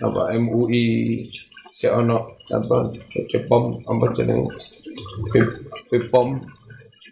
apa 0.03 0.35
MUI 0.35 1.23
si 1.71 1.87
ono 1.87 2.27
apa 2.51 2.91
Bepom 3.31 3.79
apa 3.87 4.05
jeneng? 4.11 4.43
Bepom 5.87 6.35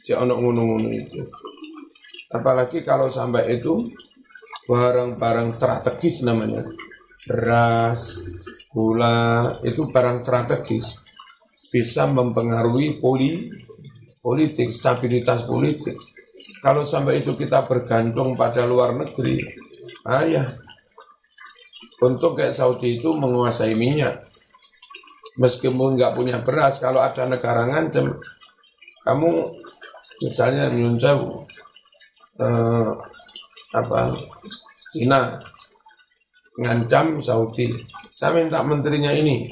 si 0.04 0.12
ono 0.12 0.34
ngono-ngono 0.36 0.90
itu 0.92 1.24
apalagi 2.32 2.82
kalau 2.82 3.10
sampai 3.10 3.60
itu 3.60 3.90
barang-barang 4.66 5.54
strategis 5.54 6.26
namanya. 6.26 6.66
Beras, 7.26 8.22
gula, 8.70 9.58
itu 9.66 9.90
barang 9.90 10.22
strategis. 10.22 11.02
Bisa 11.70 12.06
mempengaruhi 12.06 13.02
poli, 13.02 13.50
politik, 14.22 14.70
stabilitas 14.74 15.46
politik. 15.46 15.98
Kalau 16.62 16.82
sampai 16.86 17.22
itu 17.22 17.38
kita 17.38 17.66
bergantung 17.70 18.34
pada 18.34 18.66
luar 18.66 18.94
negeri, 18.94 19.38
ayah. 20.06 20.50
Untuk 22.02 22.38
kayak 22.38 22.54
Saudi 22.54 23.02
itu 23.02 23.14
menguasai 23.14 23.74
minyak. 23.74 24.26
Meskipun 25.36 25.98
nggak 25.98 26.16
punya 26.16 26.38
beras, 26.42 26.78
kalau 26.80 27.02
ada 27.02 27.28
negara 27.28 27.68
ngancem, 27.68 28.18
kamu 29.04 29.30
misalnya 30.24 30.72
nyun 30.72 30.96
eh, 32.40 32.90
apa 33.76 34.00
Cina 34.92 35.40
ngancam 36.56 37.20
Saudi. 37.20 37.68
Saya 38.16 38.40
minta 38.40 38.64
menterinya 38.64 39.12
ini. 39.12 39.48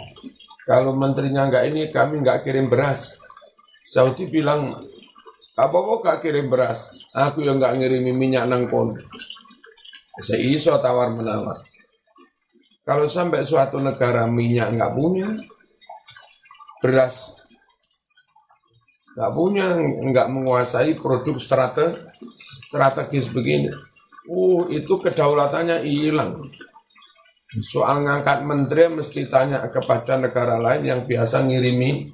Kalau 0.63 0.95
menterinya 0.95 1.51
nggak 1.51 1.65
ini, 1.75 1.81
kami 1.91 2.23
nggak 2.23 2.47
kirim 2.47 2.71
beras. 2.71 3.19
Saudi 3.83 4.31
bilang, 4.31 4.71
apa 5.53 5.75
kok 5.75 6.01
gak 6.01 6.19
kirim 6.23 6.47
beras? 6.47 6.95
Aku 7.13 7.43
yang 7.43 7.59
nggak 7.59 7.77
ngirimi 7.77 8.15
minyak 8.15 8.47
nang 8.47 8.65
kon. 8.71 8.95
Seiso 10.23 10.79
tawar 10.79 11.11
menawar. 11.11 11.61
Kalau 12.87 13.05
sampai 13.11 13.43
suatu 13.43 13.77
negara 13.83 14.23
minyak 14.25 14.71
nggak 14.73 14.93
punya, 14.95 15.29
beras 16.79 17.37
nggak 19.13 19.33
punya, 19.37 19.77
nggak 19.77 20.27
menguasai 20.33 20.97
produk 20.97 21.37
strate, 21.37 21.93
strategis 22.73 23.29
begini. 23.29 23.69
Uh, 24.25 24.65
itu 24.73 24.97
kedaulatannya 24.97 25.85
hilang. 25.85 26.49
Soal 27.61 28.01
ngangkat 28.01 28.49
menteri 28.49 28.89
mesti 28.89 29.29
tanya 29.29 29.61
kepada 29.69 30.17
negara 30.17 30.57
lain 30.57 30.89
yang 30.89 31.01
biasa 31.05 31.45
ngirimi 31.45 32.09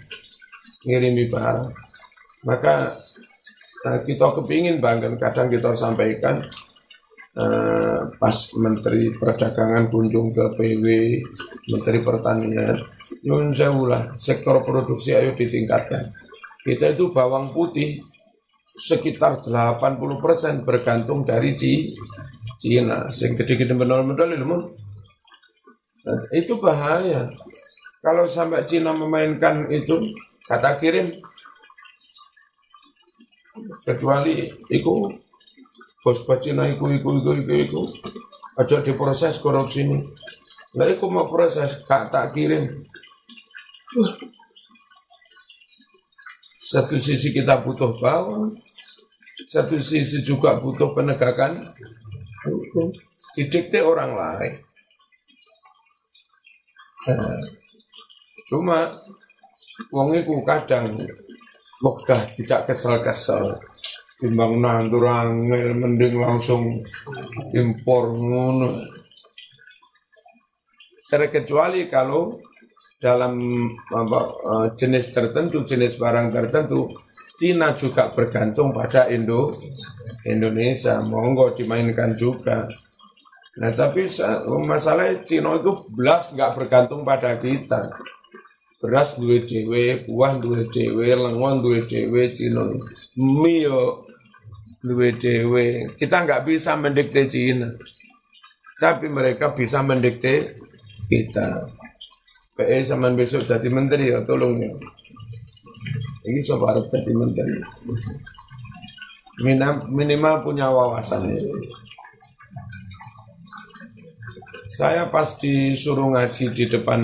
ngirimi 0.83 1.31
barang. 1.31 1.71
Maka 2.43 2.91
nah, 3.87 3.97
kita 4.03 4.35
kepingin 4.35 4.83
bahkan 4.83 5.15
kadang 5.15 5.47
kita 5.47 5.71
sampaikan 5.79 6.43
uh, 7.39 8.11
pas 8.19 8.37
Menteri 8.59 9.07
Perdagangan 9.15 9.87
kunjung 9.87 10.35
ke 10.35 10.43
PW, 10.59 10.85
Menteri 11.71 11.99
Pertanian, 12.03 12.75
nyun 13.23 13.55
lah 13.87 14.11
sektor 14.19 14.59
produksi 14.67 15.15
ayo 15.15 15.31
ditingkatkan. 15.39 16.11
Kita 16.67 16.91
itu 16.91 17.15
bawang 17.15 17.55
putih 17.55 18.03
sekitar 18.79 19.43
80% 19.43 20.63
bergantung 20.63 21.27
dari 21.27 21.59
Cina. 22.59 23.11
Sing 23.11 23.35
gede-gede 23.35 23.75
benar-benar 23.75 24.31
Nah, 25.99 26.19
itu 26.31 26.55
bahaya. 26.63 27.27
Kalau 27.99 28.25
sampai 28.31 28.63
Cina 28.63 28.95
memainkan 28.95 29.67
itu, 29.67 29.99
kata 30.47 30.79
kirim, 30.79 31.11
kecuali 33.83 34.47
itu 34.71 34.93
bos 35.99 36.23
bos 36.23 36.39
Cina 36.39 36.71
itu, 36.71 36.87
itu, 36.95 37.09
itu, 37.19 37.31
itu, 37.43 37.53
itu, 37.67 37.81
aja 38.55 38.79
diproses 38.79 39.43
korupsi 39.43 39.83
ini. 39.83 39.99
Lah 40.79 40.87
itu 40.87 41.05
mau 41.11 41.27
proses, 41.27 41.83
kata 41.83 42.31
kirim. 42.31 42.87
Satu 46.59 47.01
sisi 47.01 47.33
kita 47.33 47.59
butuh 47.65 47.97
bawang, 47.97 48.53
satu 49.49 49.81
sisi 49.81 50.21
juga 50.21 50.61
butuh 50.61 50.93
penegakan 50.93 51.73
hukum. 52.45 52.93
Didikte 53.33 53.81
orang 53.81 54.13
lain. 54.13 54.53
Cuma 58.45 58.93
wong 59.89 60.21
iku 60.21 60.45
kadang 60.45 61.01
megah 61.81 62.21
tidak 62.37 62.69
kesel-kesel. 62.69 63.57
Timbang 64.19 64.59
nandur 64.59 65.07
angel 65.07 65.73
mending 65.73 66.19
langsung 66.19 66.83
impor 67.55 68.11
ngono. 68.13 68.85
Terkecuali 71.09 71.89
kalau 71.89 72.37
dalam 72.99 73.39
apa, 73.95 74.19
eh, 74.27 74.67
jenis 74.75 75.15
tertentu, 75.15 75.63
jenis 75.63 75.95
barang 75.95 76.35
tertentu, 76.35 76.91
Cina 77.39 77.71
juga 77.79 78.11
bergantung 78.11 78.75
pada 78.75 79.07
Indo 79.07 79.63
Indonesia. 80.27 80.99
Monggo 80.99 81.55
dimainkan 81.55 82.19
juga. 82.19 82.67
Nah 83.63 83.71
tapi 83.71 84.11
masalah 84.67 85.23
Cina 85.23 85.55
itu 85.55 85.71
belas 85.95 86.35
nggak 86.35 86.59
bergantung 86.59 87.07
pada 87.07 87.39
kita. 87.39 87.95
Beras 88.83 89.15
dua 89.15 89.43
dewe, 89.43 90.03
buah 90.03 90.39
dua 90.39 90.67
dewe, 90.67 91.15
lengon 91.15 91.63
dua 91.63 91.87
dewe, 91.87 92.35
Cina. 92.35 92.67
Mie 93.15 93.63
yo 93.63 94.03
dua 94.83 95.15
dewe. 95.15 95.95
Kita 95.95 96.27
nggak 96.27 96.43
bisa 96.43 96.75
mendikte 96.75 97.23
Cina. 97.31 97.71
Tapi 98.79 99.07
mereka 99.07 99.55
bisa 99.55 99.79
mendikte 99.79 100.59
kita. 101.07 101.67
PE 102.59 102.83
sama 102.83 103.07
besok 103.15 103.47
jadi 103.47 103.71
menteri 103.71 104.11
ya, 104.11 104.19
tolong 104.27 104.59
ya. 104.59 104.75
Ini 106.29 106.45
coba 106.45 106.77
jadi 106.77 107.09
menteri. 107.09 107.57
Minimal 109.89 110.35
punya 110.45 110.69
wawasan 110.69 111.25
ya. 111.33 111.41
Saya 114.69 115.09
pas 115.09 115.35
disuruh 115.41 116.13
ngaji 116.13 116.53
di 116.53 116.65
depan 116.69 117.03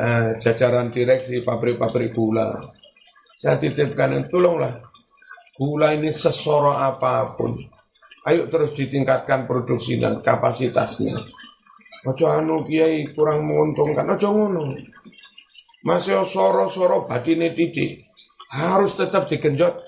eh, 0.00 0.38
jajaran 0.40 0.88
direksi 0.88 1.44
pabrik-pabrik 1.44 2.16
gula, 2.16 2.72
saya 3.36 3.60
titipkan, 3.60 4.24
tolonglah, 4.32 4.80
gula 5.60 5.92
ini 5.92 6.08
sesoro 6.08 6.72
apa 6.72 7.36
pun, 7.36 7.52
ayo 8.24 8.48
terus 8.48 8.72
ditingkatkan 8.72 9.44
produksi 9.44 10.00
dan 10.00 10.24
kapasitasnya. 10.24 11.20
Ojo 12.08 12.24
anu 12.32 12.64
kiai 12.64 13.12
kurang 13.12 13.44
menguntungkan, 13.44 14.16
ojo 14.16 14.28
ngono. 14.32 14.72
Masih 15.84 16.24
soro-soro 16.24 17.04
batine 17.04 17.52
titik 17.52 18.09
harus 18.50 18.98
tetap 18.98 19.30
digenjot 19.30 19.78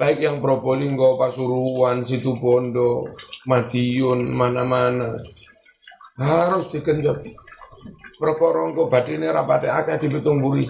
baik 0.00 0.24
yang 0.24 0.40
Probolinggo, 0.40 1.20
Pasuruan, 1.20 2.00
Situbondo, 2.04 3.04
Madiun, 3.44 4.32
mana-mana 4.32 5.12
harus 6.16 6.72
digenjot. 6.72 7.20
Perkara 8.20 8.68
engko 8.68 8.92
badine 8.92 9.32
rapate 9.32 9.68
akeh 9.72 9.96
dipitung 9.96 10.44
buri. 10.44 10.68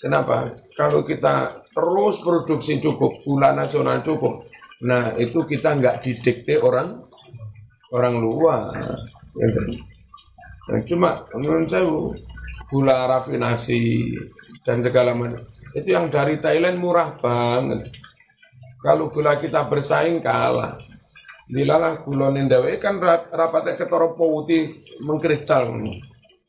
Kenapa? 0.00 0.52
Kalau 0.76 1.04
kita 1.04 1.64
terus 1.72 2.20
produksi 2.24 2.80
cukup, 2.80 3.24
gula 3.24 3.52
nasional 3.52 4.00
cukup, 4.04 4.48
nah 4.84 5.12
itu 5.16 5.44
kita 5.44 5.76
nggak 5.76 6.00
didikte 6.04 6.60
orang 6.60 7.00
orang 7.92 8.20
luar. 8.20 8.72
Nah, 10.64 10.80
cuma 10.88 11.24
menurut 11.36 11.68
saya 11.68 11.88
gula 12.72 13.04
rafinasi 13.04 14.12
dan 14.64 14.80
segala 14.80 15.12
macam 15.12 15.44
itu 15.74 15.88
yang 15.90 16.08
dari 16.08 16.38
Thailand 16.38 16.78
murah 16.80 17.18
banget. 17.18 17.90
Kalau 18.78 19.10
gula 19.10 19.40
kita 19.42 19.66
bersaing 19.66 20.22
kalah. 20.22 20.78
Dilalah 21.44 22.00
kulon 22.00 22.48
dewe 22.48 22.80
kan 22.80 22.96
rapatnya 23.28 23.76
ketara 23.76 24.16
putih 24.16 24.80
mengkristal 25.04 25.76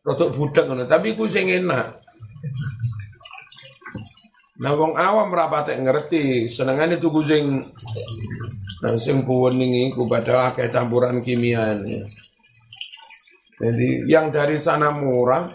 Rotok 0.05 0.37
budak 0.37 0.69
tapi 0.87 1.17
ku 1.17 1.27
sing 1.27 1.51
enak. 1.51 1.99
Nah 4.55 4.71
wong 4.71 4.95
awam 4.95 5.35
rapate 5.35 5.75
ngerti, 5.75 6.47
senengane 6.47 6.95
tuku 6.95 7.27
sing 7.27 7.59
nah 8.79 8.95
sing 9.01 9.25
kuning 9.27 9.91
iku 9.91 10.07
padahal 10.07 10.53
akeh 10.53 10.71
campuran 10.71 11.19
kimia 11.19 11.75
ini. 11.75 12.05
Jadi 13.59 14.07
yang 14.07 14.31
dari 14.31 14.61
sana 14.61 14.93
murah, 14.93 15.49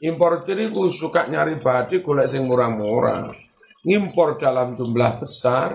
impor 0.00 0.44
ku 0.44 0.88
suka 0.88 1.28
nyari 1.28 1.60
badi 1.60 2.00
golek 2.00 2.32
sing 2.32 2.48
murah-murah. 2.48 3.32
Ngimpor 3.80 4.36
dalam 4.36 4.76
jumlah 4.76 5.24
besar, 5.24 5.72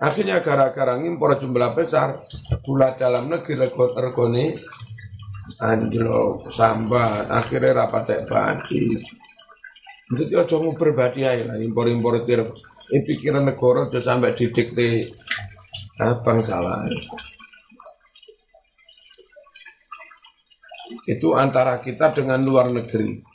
Akhirnya 0.00 0.40
gara-gara 0.40 0.96
ngimpor 0.96 1.36
jumlah 1.36 1.76
besar, 1.76 2.24
gula 2.64 2.96
dalam 2.96 3.28
negeri 3.28 3.68
regone 3.76 4.56
anjlok 5.60 6.48
sambat, 6.48 7.28
akhirnya 7.28 7.84
rapat 7.84 8.24
badi. 8.24 8.96
Jadi 10.08 10.32
ojo 10.40 10.56
mau 10.64 10.72
berbadi 10.72 11.28
aja 11.28 11.52
lah, 11.52 11.60
impor-impor 11.60 12.24
tir. 12.24 12.40
Ini 12.90 13.06
pikiran 13.06 13.44
negara 13.44 13.86
sudah 13.86 14.02
sampai 14.02 14.32
didikte 14.32 15.12
abang 16.00 16.40
salah. 16.40 16.80
Itu 21.04 21.36
antara 21.36 21.78
kita 21.84 22.16
dengan 22.16 22.40
luar 22.40 22.72
negeri. 22.72 23.29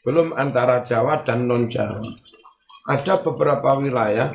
Belum 0.00 0.32
antara 0.32 0.80
Jawa 0.86 1.20
dan 1.20 1.44
non 1.44 1.68
Jawa. 1.68 2.04
Ada 2.88 3.20
beberapa 3.20 3.76
wilayah 3.76 4.32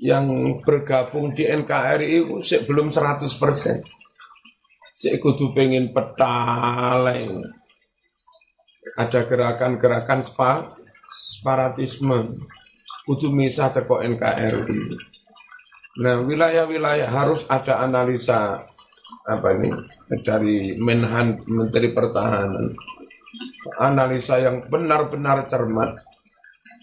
yang 0.00 0.58
bergabung 0.64 1.36
di 1.36 1.46
NKRI 1.46 2.24
itu 2.24 2.40
belum 2.66 2.90
100 2.90 3.28
persen. 3.38 3.84
Saya 4.94 5.20
kudu 5.20 5.52
pengen 5.52 5.92
petaleng. 5.92 7.44
Ada 8.94 9.26
gerakan-gerakan 9.26 10.22
spa, 10.22 10.76
separatisme. 11.08 12.36
kudu 13.04 13.28
misah 13.28 13.68
teko 13.68 14.00
NKRI. 14.00 14.80
Nah, 16.00 16.24
wilayah-wilayah 16.24 17.06
harus 17.06 17.44
ada 17.52 17.84
analisa 17.84 18.64
apa 19.28 19.48
ini 19.56 19.70
dari 20.24 20.74
Menhan 20.80 21.44
Menteri 21.44 21.92
Pertahanan. 21.92 22.72
Analisa 23.80 24.38
yang 24.38 24.66
benar-benar 24.68 25.48
cermat. 25.48 25.98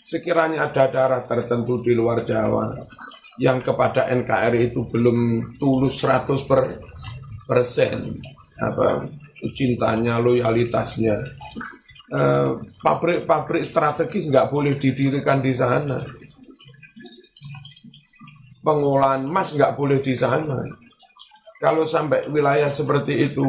Sekiranya 0.02 0.70
ada 0.72 0.90
daerah 0.90 1.22
tertentu 1.24 1.80
di 1.86 1.94
luar 1.94 2.26
Jawa 2.26 2.74
yang 3.38 3.62
kepada 3.62 4.10
NKRI 4.10 4.74
itu 4.74 4.90
belum 4.90 5.52
tulus 5.62 6.02
100 6.02 6.50
per 6.50 6.82
persen 7.46 8.18
apa 8.58 9.06
cintanya, 9.54 10.18
loyalitasnya. 10.22 11.16
Eh, 12.12 12.50
pabrik-pabrik 12.84 13.64
strategis 13.64 14.28
nggak 14.28 14.52
boleh 14.52 14.76
didirikan 14.76 15.40
di 15.40 15.54
sana 15.56 16.02
pengolahan 18.62 19.26
emas 19.26 19.54
nggak 19.58 19.76
boleh 19.76 20.00
di 20.00 20.14
sana. 20.14 20.62
Kalau 21.62 21.86
sampai 21.86 22.26
wilayah 22.30 22.70
seperti 22.74 23.30
itu, 23.30 23.46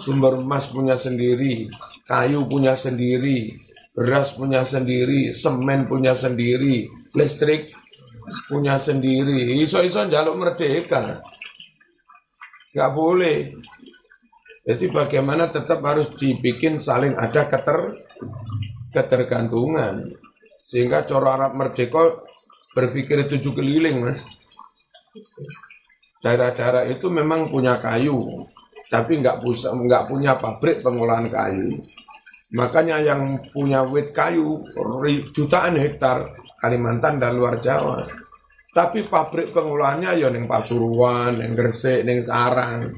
sumber 0.00 0.36
emas 0.36 0.68
punya 0.68 1.00
sendiri, 1.00 1.68
kayu 2.04 2.44
punya 2.48 2.76
sendiri, 2.76 3.52
beras 3.96 4.36
punya 4.36 4.64
sendiri, 4.64 5.32
semen 5.32 5.88
punya 5.88 6.12
sendiri, 6.12 6.88
listrik 7.16 7.72
punya 8.48 8.76
sendiri. 8.80 9.60
Iso-iso 9.60 10.04
jaluk 10.08 10.36
merdeka. 10.36 11.24
Nggak 12.72 12.90
boleh. 12.92 13.38
Jadi 14.64 14.88
bagaimana 14.88 15.52
tetap 15.52 15.84
harus 15.84 16.08
dibikin 16.16 16.80
saling 16.80 17.12
ada 17.20 17.44
keter 17.44 18.00
ketergantungan. 18.92 20.16
Sehingga 20.64 21.04
coro 21.04 21.28
Arab 21.28 21.52
merdeka 21.52 22.16
berpikir 22.72 23.28
tujuh 23.28 23.52
keliling 23.52 24.00
mas. 24.00 24.24
Daerah-daerah 26.24 26.88
itu 26.88 27.12
memang 27.12 27.52
punya 27.52 27.76
kayu, 27.76 28.48
tapi 28.88 29.20
nggak 29.20 29.44
punya 30.08 30.40
pabrik 30.40 30.80
pengolahan 30.80 31.28
kayu. 31.28 31.76
Makanya 32.54 33.02
yang 33.02 33.50
punya 33.50 33.82
wit 33.82 34.14
kayu 34.14 34.62
jutaan 35.34 35.74
hektar 35.74 36.30
Kalimantan 36.62 37.18
dan 37.18 37.34
luar 37.34 37.58
Jawa. 37.58 38.06
Tapi 38.74 39.06
pabrik 39.06 39.54
pengolahannya 39.54 40.18
ya 40.18 40.30
neng 40.30 40.46
Pasuruan, 40.46 41.38
neng 41.38 41.52
Gresik, 41.52 42.06
neng 42.06 42.22
Sarang. 42.22 42.94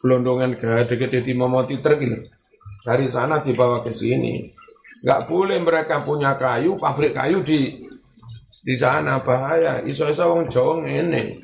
Gelondongan 0.00 0.56
gede-gede 0.56 1.24
di 1.24 1.32
Momoti 1.32 1.78
truk 1.80 2.00
ini. 2.02 2.18
Dari 2.84 3.06
sana 3.08 3.40
dibawa 3.40 3.84
ke 3.84 3.92
sini. 3.92 4.44
Nggak 5.04 5.20
boleh 5.28 5.58
mereka 5.60 6.00
punya 6.02 6.34
kayu, 6.34 6.80
pabrik 6.80 7.14
kayu 7.14 7.44
di 7.44 7.86
di 8.66 8.74
sana 8.74 9.22
bahaya 9.22 9.78
iso-iso 9.86 10.26
wong 10.26 10.50
Jawa 10.50 10.82
ngene 10.82 11.38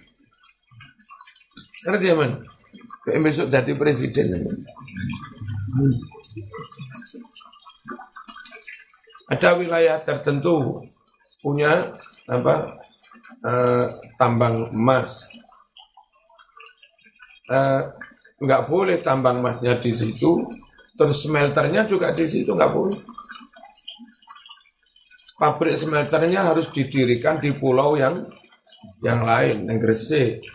ngerti 1.87 2.11
ya 2.11 2.19
Kayak 3.03 3.23
besok 3.27 3.47
jadi 3.51 3.73
presiden 3.75 4.27
ada 9.33 9.51
wilayah 9.57 9.97
tertentu 10.05 10.85
punya 11.43 11.91
apa 12.29 12.79
uh, 13.43 13.87
tambang 14.21 14.71
emas 14.71 15.33
uh, 17.51 17.93
nggak 18.43 18.63
boleh 18.69 18.99
tambang 19.01 19.43
emasnya 19.43 19.79
di 19.79 19.93
situ 19.95 20.47
terus 20.95 21.25
smelternya 21.25 21.89
juga 21.89 22.15
di 22.15 22.27
situ 22.29 22.55
nggak 22.55 22.73
boleh 22.73 23.01
pabrik 25.43 25.75
smelternya 25.75 26.55
harus 26.55 26.71
didirikan 26.71 27.43
di 27.43 27.51
pulau 27.51 27.99
yang 27.99 28.23
yang 29.03 29.27
lain, 29.27 29.67
yang 29.67 29.79
Gresik. 29.83 30.47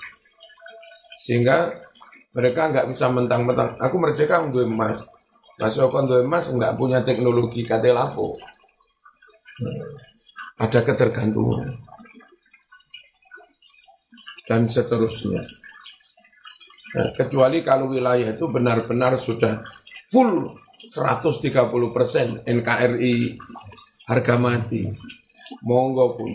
Sehingga 1.19 1.75
mereka 2.31 2.71
nggak 2.71 2.87
bisa 2.87 3.11
mentang-mentang, 3.11 3.75
aku 3.75 3.95
merdeka 3.99 4.39
untuk 4.39 4.63
emas. 4.63 5.03
Mas 5.57 5.73
Yoko 5.73 6.05
emas 6.21 6.53
nggak 6.53 6.77
punya 6.77 7.01
teknologi 7.01 7.65
katelapo. 7.65 8.37
Ada 10.61 10.85
ketergantungan. 10.85 11.73
Dan 14.45 14.69
seterusnya. 14.69 15.41
Nah, 16.93 17.09
kecuali 17.17 17.65
kalau 17.65 17.89
wilayah 17.89 18.31
itu 18.31 18.47
benar-benar 18.47 19.17
sudah 19.17 19.65
full 20.13 20.55
130% 20.87 22.45
NKRI 22.45 23.15
harga 24.07 24.35
mati. 24.37 24.87
Monggo 25.65 26.15
pun 26.15 26.31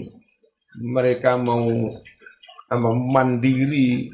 mereka 0.83 1.39
mau 1.39 1.71
mandiri 2.93 4.11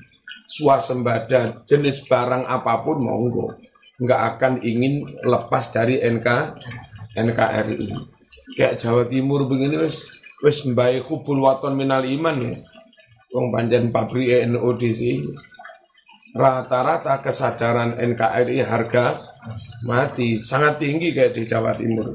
swasembada 0.46 1.64
jenis 1.64 2.04
barang 2.06 2.44
apa 2.44 2.74
pun 2.84 2.98
monggo 3.02 3.67
nggak 3.98 4.20
akan 4.34 4.52
ingin 4.62 5.06
lepas 5.26 5.74
dari 5.74 5.98
NK 5.98 6.28
NKRI 7.18 7.90
kayak 8.54 8.78
Jawa 8.78 9.10
Timur 9.10 9.50
begini 9.50 9.74
wes 9.74 10.06
wes 10.38 10.62
baik 10.70 11.10
kubul 11.10 11.42
waton 11.42 11.74
minal 11.74 12.06
iman 12.06 12.36
ya. 12.38 12.58
Wong 13.28 13.52
panjen 13.52 13.92
pabrik 13.92 14.48
NU 14.48 14.70
di 14.80 14.90
sini 14.94 15.30
rata-rata 16.32 17.18
kesadaran 17.20 17.98
NKRI 17.98 18.62
harga 18.62 19.18
mati 19.84 20.40
sangat 20.46 20.80
tinggi 20.80 21.12
kayak 21.12 21.34
di 21.34 21.42
Jawa 21.44 21.74
Timur. 21.74 22.14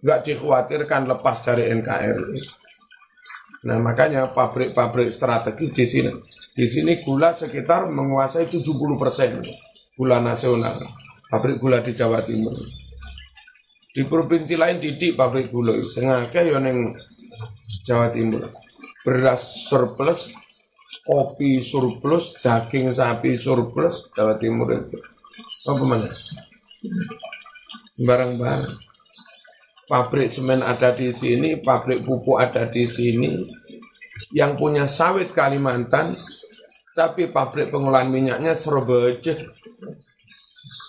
Nggak 0.00 0.20
dikhawatirkan 0.30 1.10
lepas 1.10 1.36
dari 1.42 1.74
NKRI. 1.74 2.40
Nah 3.66 3.82
makanya 3.82 4.30
pabrik-pabrik 4.30 5.10
strategis 5.10 5.74
di 5.74 5.86
sini, 5.90 6.12
di 6.54 6.66
sini 6.70 7.02
gula 7.02 7.34
sekitar 7.34 7.90
menguasai 7.90 8.46
70 8.46 8.62
persen 8.94 9.42
gula 9.98 10.22
nasional, 10.22 10.76
pabrik 11.26 11.58
gula 11.58 11.82
di 11.82 11.92
Jawa 11.92 12.22
Timur. 12.22 12.54
Di 13.96 14.04
provinsi 14.04 14.54
lain 14.54 14.76
didik 14.76 15.16
pabrik 15.16 15.48
gula, 15.48 15.72
sengaja 15.88 16.44
yang 16.44 16.62
neng 16.62 16.92
Jawa 17.86 18.12
Timur. 18.12 18.52
Beras 19.02 19.66
surplus, 19.70 20.34
kopi 21.06 21.62
surplus, 21.62 22.38
daging 22.42 22.92
sapi 22.92 23.38
surplus 23.38 24.10
Jawa 24.12 24.36
Timur 24.36 24.68
itu. 24.74 24.98
Apa 25.66 25.82
mana? 25.82 26.08
Barang-barang 27.96 28.76
pabrik 29.86 30.28
semen 30.28 30.60
ada 30.60 30.92
di 30.92 31.14
sini, 31.14 31.58
pabrik 31.62 32.02
pupuk 32.02 32.42
ada 32.42 32.66
di 32.66 32.84
sini, 32.84 33.46
yang 34.34 34.58
punya 34.58 34.84
sawit 34.84 35.30
Kalimantan, 35.30 36.18
tapi 36.92 37.30
pabrik 37.30 37.70
pengolahan 37.70 38.10
minyaknya 38.10 38.58
Surabaya, 38.58 39.14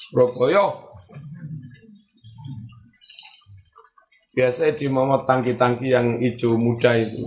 Surabaya. 0.08 0.66
Biasanya 4.38 4.74
di 4.78 4.88
momot 4.88 5.26
tangki-tangki 5.26 5.91
yang 5.91 6.22
hijau 6.22 6.55
muda 6.55 6.93
itu, 6.93 7.26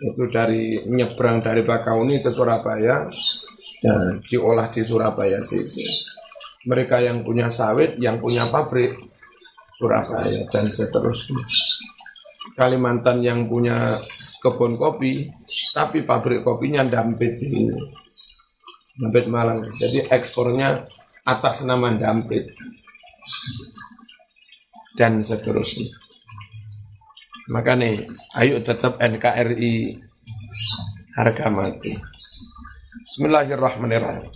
itu 0.00 0.22
dari 0.32 0.80
nyebrang 0.88 1.44
dari 1.44 1.62
Bakauni 1.62 2.24
ke 2.24 2.32
Surabaya, 2.32 3.06
dan 3.84 4.18
diolah 4.24 4.72
di 4.72 4.82
Surabaya 4.82 5.38
situ. 5.44 5.78
Mereka 6.64 7.04
yang 7.04 7.22
punya 7.22 7.52
sawit, 7.52 8.00
yang 8.00 8.18
punya 8.18 8.48
pabrik, 8.48 8.96
Surabaya 9.78 10.42
dan 10.50 10.72
seterusnya. 10.72 11.44
Kalimantan 12.58 13.22
yang 13.22 13.46
punya 13.46 14.02
kebun 14.42 14.74
kopi, 14.74 15.30
tapi 15.76 16.02
pabrik 16.02 16.42
kopinya 16.42 16.82
Dampit 16.82 17.38
ini. 17.44 17.70
Dampit 18.98 19.30
Malang. 19.30 19.62
Jadi 19.76 20.10
ekspornya 20.10 20.97
atas 21.28 21.60
nama 21.68 21.92
Dampit. 21.92 22.56
Dan 24.96 25.20
seterusnya. 25.20 25.92
Maka 27.52 27.76
nih, 27.76 28.08
ayo 28.40 28.64
tetap 28.64 28.96
NKRI 28.96 30.00
harga 31.14 31.46
mati. 31.52 31.92
Bismillahirrahmanirrahim. 33.04 34.26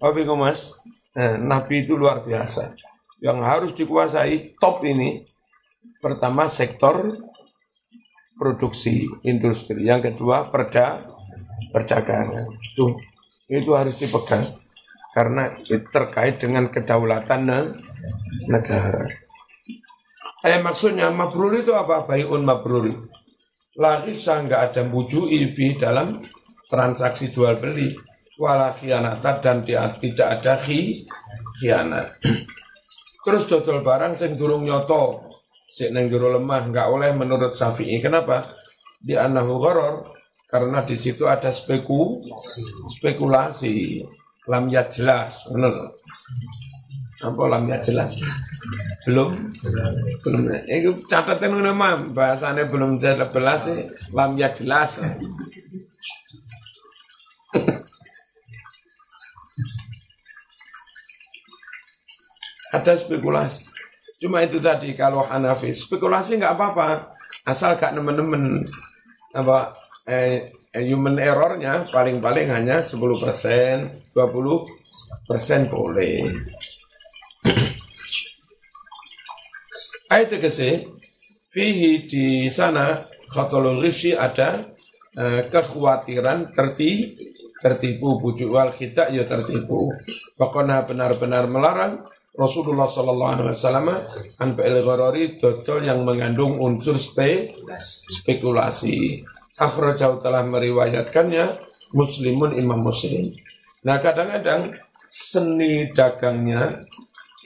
Oke, 0.00 0.26
Mas, 0.34 0.76
nah, 1.14 1.36
Nabi 1.38 1.86
itu 1.86 1.94
luar 1.94 2.26
biasa 2.26 2.74
yang 3.22 3.40
harus 3.40 3.72
dikuasai 3.72 4.58
top 4.60 4.84
ini 4.84 5.24
pertama 6.02 6.50
sektor 6.52 7.16
produksi 8.36 9.08
industri, 9.24 9.88
yang 9.88 10.04
kedua 10.04 10.52
perda 10.52 11.00
perdagangan. 11.72 12.50
Itu 12.60 12.98
itu 13.48 13.70
harus 13.72 13.96
dipegang 13.96 14.63
karena 15.14 15.54
terkait 15.94 16.42
dengan 16.42 16.66
kedaulatan 16.68 17.46
negara. 18.50 19.06
Eh 20.44 20.60
maksudnya 20.60 21.08
mabrur 21.14 21.56
itu 21.56 21.72
apa? 21.72 22.04
Bayun 22.04 22.44
mabrur. 22.44 22.90
Lagi 23.78 24.12
nggak 24.18 24.62
ada 24.74 24.82
buju 24.84 25.30
IV 25.30 25.80
dalam 25.80 26.20
transaksi 26.68 27.30
jual 27.30 27.56
beli. 27.62 27.94
Wala 28.34 28.74
khianata 28.74 29.38
dan 29.38 29.62
tidak 29.62 30.28
ada 30.42 30.58
khi, 30.58 31.06
khianat. 31.62 32.18
Terus 33.24 33.46
dodol 33.46 33.80
barang 33.86 34.18
sing 34.18 34.34
durung 34.34 34.66
nyoto 34.66 35.30
Sik 35.64 35.90
nang 35.90 36.06
jero 36.06 36.30
lemah 36.30 36.70
nggak 36.70 36.86
oleh 36.86 37.10
menurut 37.18 37.58
Syafi'i. 37.58 37.98
Kenapa? 37.98 38.46
Di 39.00 39.18
anahu 39.18 39.58
gharar 39.58 40.06
karena 40.46 40.86
di 40.86 40.94
situ 40.94 41.26
ada 41.26 41.50
speku 41.50 42.22
spekulasi 42.94 44.06
lam 44.50 44.64
ya 44.68 44.82
jelas 44.88 45.48
benar 45.52 45.94
apa 47.24 47.42
lam 47.48 47.64
ya 47.64 47.80
jelas? 47.80 48.20
Belum? 49.08 49.56
Belum. 50.20 50.42
Itu 50.68 50.90
catatan 51.08 51.56
ngono 51.56 51.72
mah 51.72 52.12
bahasane 52.12 52.68
belum 52.68 53.00
jelas 53.00 53.64
lam 54.12 54.36
ya 54.36 54.52
jelas. 54.52 55.00
Ada 62.74 62.92
spekulasi. 62.98 63.72
Cuma 64.20 64.44
itu 64.44 64.60
tadi 64.60 64.92
kalau 64.92 65.24
Hanafi. 65.24 65.72
Spekulasi 65.72 66.42
nggak 66.42 66.58
apa-apa. 66.58 67.08
Asal 67.48 67.78
gak 67.78 67.94
nemen-nemen. 67.94 68.66
Apa 69.32 69.76
eh 70.08 70.50
human 70.82 71.22
errornya 71.22 71.86
paling-paling 71.86 72.50
hanya 72.50 72.82
10 72.82 72.98
persen, 73.22 73.94
20 74.10 75.30
persen 75.30 75.70
boleh. 75.70 76.18
Ayat 80.10 80.34
tegese 80.34 80.90
fihi 81.54 82.10
di 82.10 82.50
sana 82.50 82.98
khatulul 83.30 83.82
ada 84.18 84.74
eh, 85.14 85.42
kekhawatiran 85.46 86.54
terti 86.54 87.14
tertipu 87.62 88.20
bujuk 88.20 88.52
wal 88.52 88.74
kita 88.74 89.08
ya 89.14 89.24
tertipu. 89.24 89.88
Pokoknya 90.36 90.84
benar-benar 90.84 91.48
melarang 91.48 92.04
Rasulullah 92.34 92.90
Sallallahu 92.90 93.32
Alaihi 93.38 93.54
Wasallam 93.54 93.88
anpil 94.42 94.78
gharari 94.82 95.38
dodol 95.38 95.86
yang 95.86 96.02
mengandung 96.02 96.58
unsur 96.58 96.98
spe, 96.98 97.54
spekulasi. 98.10 99.22
Akhrajau 99.54 100.18
telah 100.18 100.42
meriwayatkannya 100.46 101.62
Muslimun 101.94 102.58
Imam 102.58 102.82
Muslim. 102.82 103.30
Nah 103.86 104.02
kadang-kadang 104.02 104.74
seni 105.10 105.94
dagangnya 105.94 106.82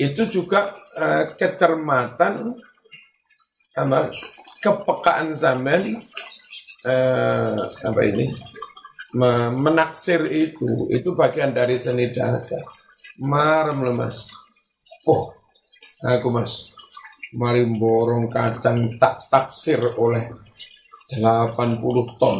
itu 0.00 0.24
juga 0.24 0.72
uh, 0.96 1.36
kecermatan 1.36 2.38
apa 3.76 4.08
kepekaan 4.58 5.36
zaman 5.36 5.84
uh, 6.88 7.60
apa 7.84 8.00
ini 8.06 8.32
menaksir 9.56 10.20
itu 10.28 10.88
itu 10.92 11.16
bagian 11.16 11.52
dari 11.56 11.80
seni 11.80 12.12
dagang 12.12 12.64
marem 13.18 13.80
lemas 13.84 14.28
Oh, 15.08 15.32
aku 16.04 16.28
mas, 16.28 16.76
mari 17.32 17.64
borong 17.64 18.28
kacang 18.28 19.00
tak 19.00 19.16
taksir 19.32 19.80
oleh 19.96 20.20
80 21.16 22.20
ton. 22.20 22.38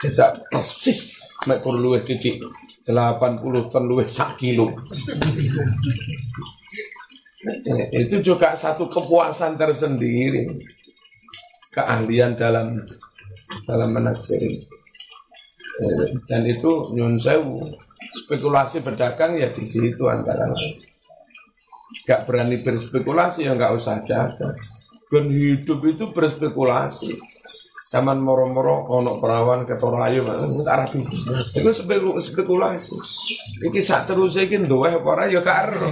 Tidak 0.00 0.48
persis, 0.48 1.20
mek 1.44 1.60
kur 1.60 1.76
luwih 1.76 2.00
titik 2.06 2.40
80 2.88 3.72
ton 3.72 3.84
luwih 3.84 4.08
sak 4.08 4.40
kilo. 4.40 4.70
Itu 7.92 8.22
juga 8.24 8.56
satu 8.56 8.88
kepuasan 8.88 9.58
tersendiri. 9.60 10.46
Keahlian 11.70 12.34
dalam 12.34 12.74
dalam 13.66 13.90
menaksiri. 13.90 14.66
Dan 16.26 16.42
itu 16.46 16.92
nyun 16.92 17.16
sewu 17.16 17.66
spekulasi 18.10 18.82
berdagang 18.82 19.38
ya 19.38 19.54
di 19.54 19.62
situ 19.62 20.02
antara 20.10 20.50
lain 20.50 20.90
gak 22.10 22.26
berani 22.26 22.58
berspekulasi 22.58 23.46
ya 23.46 23.54
nggak 23.54 23.74
usah 23.78 24.02
jaga. 24.02 24.50
Dan 25.10 25.26
hidup 25.26 25.82
itu 25.90 26.14
berspekulasi. 26.14 27.18
Zaman 27.90 28.22
moro-moro 28.22 28.86
ono 28.86 29.18
perawan 29.18 29.66
ketorayu 29.66 30.22
arah 30.62 30.86
itu. 30.94 31.02
Itu 31.58 31.70
spekulasi. 32.22 32.94
Iki 33.66 33.80
saat 33.82 34.06
terus 34.06 34.38
iki 34.38 34.62
duwe 34.62 34.94
apa 34.94 35.08
ora 35.10 35.26
ya 35.26 35.42
karo. 35.42 35.90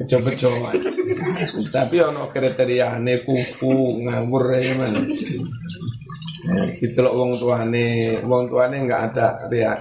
Kecoba-coba. 0.00 0.72
Tapi 1.68 1.96
ono 2.00 2.32
kriteriane 2.32 3.20
kufu 3.28 4.00
ngawur 4.08 4.44
ya 4.56 4.72
mana 4.80 5.00
loh 7.04 7.12
wong 7.18 7.36
tuane, 7.36 8.18
wong 8.24 8.48
tuane 8.48 8.76
nggak 8.86 9.02
ada 9.12 9.26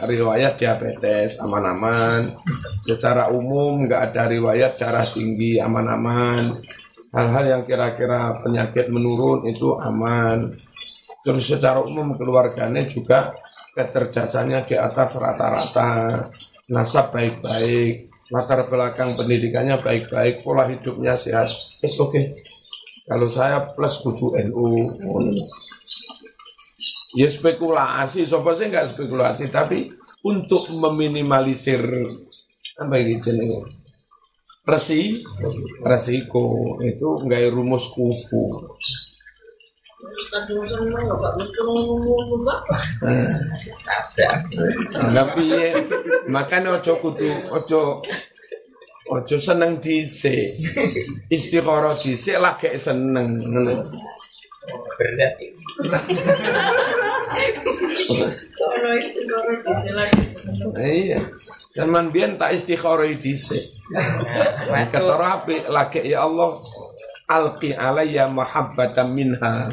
riwayat 0.04 0.60
diabetes 0.60 1.40
aman-aman. 1.40 2.34
Secara 2.82 3.32
umum 3.32 3.88
nggak 3.88 4.12
ada 4.12 4.28
riwayat 4.28 4.76
darah 4.76 5.06
tinggi 5.08 5.62
aman-aman. 5.62 6.58
Hal-hal 7.18 7.46
yang 7.50 7.64
kira-kira 7.66 8.46
penyakit 8.46 8.94
menurun 8.94 9.50
itu 9.50 9.74
aman. 9.74 10.38
Terus 11.26 11.50
secara 11.50 11.82
umum 11.82 12.14
keluarganya 12.14 12.86
juga 12.86 13.34
kecerdasannya 13.74 14.70
di 14.70 14.78
atas 14.78 15.18
rata-rata. 15.18 16.22
Nasab 16.70 17.10
baik-baik, 17.10 18.14
latar 18.30 18.70
belakang 18.70 19.18
pendidikannya 19.18 19.82
baik-baik, 19.82 20.46
pola 20.46 20.70
hidupnya 20.70 21.18
sehat. 21.18 21.50
Oke. 21.82 21.90
Okay. 22.06 22.26
Kalau 23.10 23.26
saya 23.34 23.66
plus 23.74 23.98
kudu 24.04 24.38
NU. 24.52 24.86
Ya 27.18 27.26
spekulasi, 27.26 28.30
sopo 28.30 28.54
sih 28.54 28.70
nggak 28.70 28.94
spekulasi, 28.94 29.50
tapi 29.50 29.90
untuk 30.22 30.70
meminimalisir 30.70 31.82
apa 32.78 32.94
ini 33.02 33.18
jenenge 33.18 33.77
resi 34.68 35.24
resiko. 35.82 36.76
Itu 36.84 37.24
nggak 37.24 37.56
rumus 37.56 37.88
kufu. 37.96 38.44
Tapi 45.16 45.46
makanya 46.28 46.78
ojo 46.78 46.94
kudu 47.00 47.32
ojo 47.50 48.04
ojo 49.08 49.38
seneng 49.40 49.80
dice 49.80 50.60
istiqoroh 51.32 51.96
dice 52.04 52.36
lagi 52.38 52.76
seneng 52.76 53.40
berat 55.00 55.34
Iya. 60.78 61.20
Zaman 61.78 62.10
biyen 62.10 62.42
tak 62.42 62.58
istikharah 62.58 63.06
dhisik. 63.14 63.78
Ketara 64.92 65.40
apik 65.40 65.70
lagi 65.70 66.02
ya 66.10 66.26
Allah 66.26 66.58
alqi 67.30 67.78
alayya 67.78 68.26
mahabbatan 68.28 69.08
minha. 69.14 69.70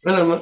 Kenapa? 0.00 0.36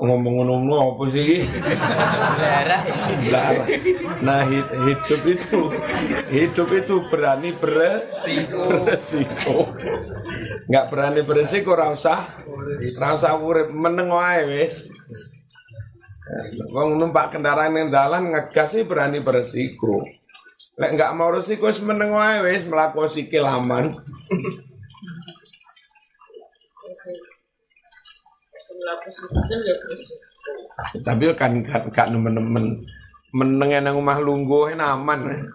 Ngomong 0.00 0.34
ngomong 0.48 0.96
apa 0.96 1.04
sih? 1.12 1.44
Belarah. 1.44 2.82
Belarah. 3.20 3.66
Nah 4.24 4.40
hidup 4.48 5.22
itu 5.28 5.60
hidup 6.32 6.68
itu 6.72 6.94
berani 7.12 7.52
beresiko. 7.52 8.64
beresiko. 8.88 9.56
Nggak 10.72 10.86
berani 10.88 11.20
beresiko 11.20 11.76
rasa 11.76 12.32
rasa 12.96 13.36
urip 13.36 13.68
meneng 13.68 14.08
wae 14.08 14.40
wis. 14.48 14.88
Wong 16.72 16.96
numpak 16.96 17.36
kendaraan 17.36 17.76
yang 17.76 17.92
dalan 17.92 18.32
ngegas 18.32 18.72
sih 18.72 18.88
berani 18.88 19.20
beresiko. 19.20 20.00
Lek 20.80 20.96
nggak 20.96 21.12
mau 21.12 21.28
resiko 21.28 21.68
wis 21.68 21.84
meneng 21.84 22.16
wae 22.16 22.40
wis 22.48 22.64
mlaku 22.64 23.04
sikil 23.04 23.44
aman. 23.44 23.92
Tapi 31.04 31.24
kan 31.36 31.52
kan, 31.64 31.82
kan 31.92 32.08
nemen-nemen 32.12 32.84
meneng 33.30 33.70
nang 33.82 33.98
omah 33.98 34.18
lungguh 34.18 34.74
aman. 34.74 35.50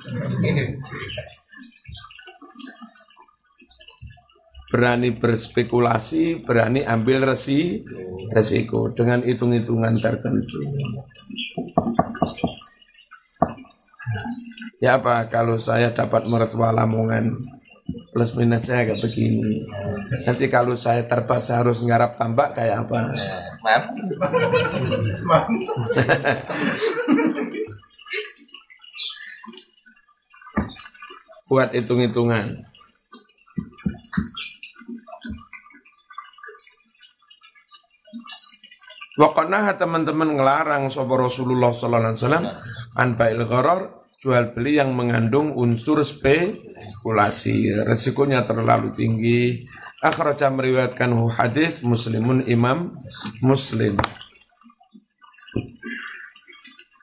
Berani 4.71 5.15
berspekulasi, 5.15 6.43
berani 6.43 6.83
ambil 6.83 7.31
resi, 7.31 7.85
resiko 8.33 8.91
dengan 8.91 9.23
hitung-hitungan 9.23 9.95
tertentu. 9.95 10.59
Ya 14.83 14.99
apa 14.99 15.31
kalau 15.31 15.55
saya 15.55 15.95
dapat 15.95 16.27
mertua 16.27 16.75
Lamongan 16.75 17.39
plus 17.85 18.33
minusnya 18.33 18.81
agak 18.81 18.97
begini. 18.97 19.61
Nanti 20.25 20.49
kalau 20.49 20.73
saya 20.73 21.05
terpaksa 21.05 21.61
harus 21.61 21.85
ngarap 21.85 22.17
tambak 22.17 22.57
kayak 22.57 22.89
apa? 22.89 23.13
Buat 31.45 31.77
hitung-hitungan. 31.77 32.65
Wakana 39.15 39.71
teman-teman 39.79 40.35
ngelarang 40.35 40.91
sopo 40.91 41.15
Rasulullah 41.15 41.71
sallallahu 41.71 42.03
alaihi 42.11 42.19
wasallam 42.19 42.45
an 42.99 43.15
ba'il 43.15 43.47
gharar 43.47 44.04
jual 44.25 44.57
beli 44.57 44.81
yang 44.81 44.97
mengandung 44.97 45.53
unsur 45.53 46.01
spekulasi. 46.01 47.69
Resikonya 47.85 48.41
terlalu 48.41 48.89
tinggi. 48.97 49.69
Akhraja 50.01 50.49
meriwayatkan 50.49 51.13
hadis 51.29 51.85
Muslimun 51.85 52.41
Imam 52.49 52.97
Muslim. 53.45 54.01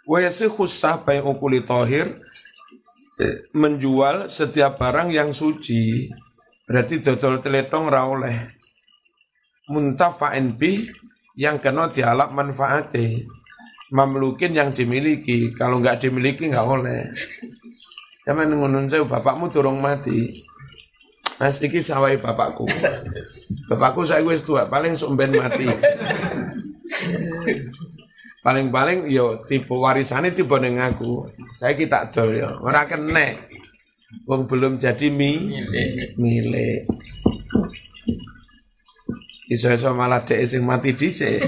Wa 0.03 0.19
yasikhu 0.19 0.67
sah 0.67 0.99
ukuli 1.23 1.63
tohir 1.63 2.19
eh, 3.23 3.47
menjual 3.55 4.27
setiap 4.27 4.83
barang 4.83 5.15
yang 5.15 5.31
suci. 5.31 6.11
Berarti 6.67 6.99
dodol 6.99 7.39
teletong 7.39 7.87
ra 7.87 8.03
oleh. 8.11 8.51
Muntafa'in 9.71 10.59
bi 10.59 10.91
yang 11.39 11.63
kena 11.63 11.87
dialap 11.87 12.35
manfaatnya 12.35 13.23
mamlukin 13.93 14.57
yang 14.57 14.73
dimiliki. 14.73 15.53
Kalau 15.53 15.79
nggak 15.79 16.01
dimiliki 16.01 16.49
nggak 16.49 16.67
boleh 16.67 17.13
Zaman 18.23 18.55
ngono 18.55 18.87
saya 18.87 19.03
bapakmu 19.03 19.51
turung 19.51 19.83
mati. 19.83 20.47
Mas 21.43 21.59
iki 21.59 21.83
sawai 21.83 22.23
bapakku. 22.23 22.71
Bapakku 23.67 24.07
saya 24.07 24.23
gue 24.23 24.39
tua 24.39 24.71
paling 24.71 24.95
sumben 24.95 25.35
mati. 25.35 25.67
Paling-paling 28.47 29.11
yo 29.11 29.43
tipe 29.51 29.75
warisannya 29.75 30.39
tipe 30.39 30.55
neng 30.63 30.79
aku. 30.79 31.27
Saya 31.59 31.75
kita 31.75 32.15
dol 32.15 32.39
yo 32.39 32.63
orang 32.63 32.87
kena. 32.87 33.27
Wong 34.31 34.47
belum 34.47 34.79
jadi 34.79 35.11
mi 35.11 35.51
milik. 36.15 36.87
Iso-iso 39.51 39.91
malah 39.99 40.23
dek 40.23 40.47
sing 40.47 40.63
mati 40.63 40.95
dhisik. 40.95 41.43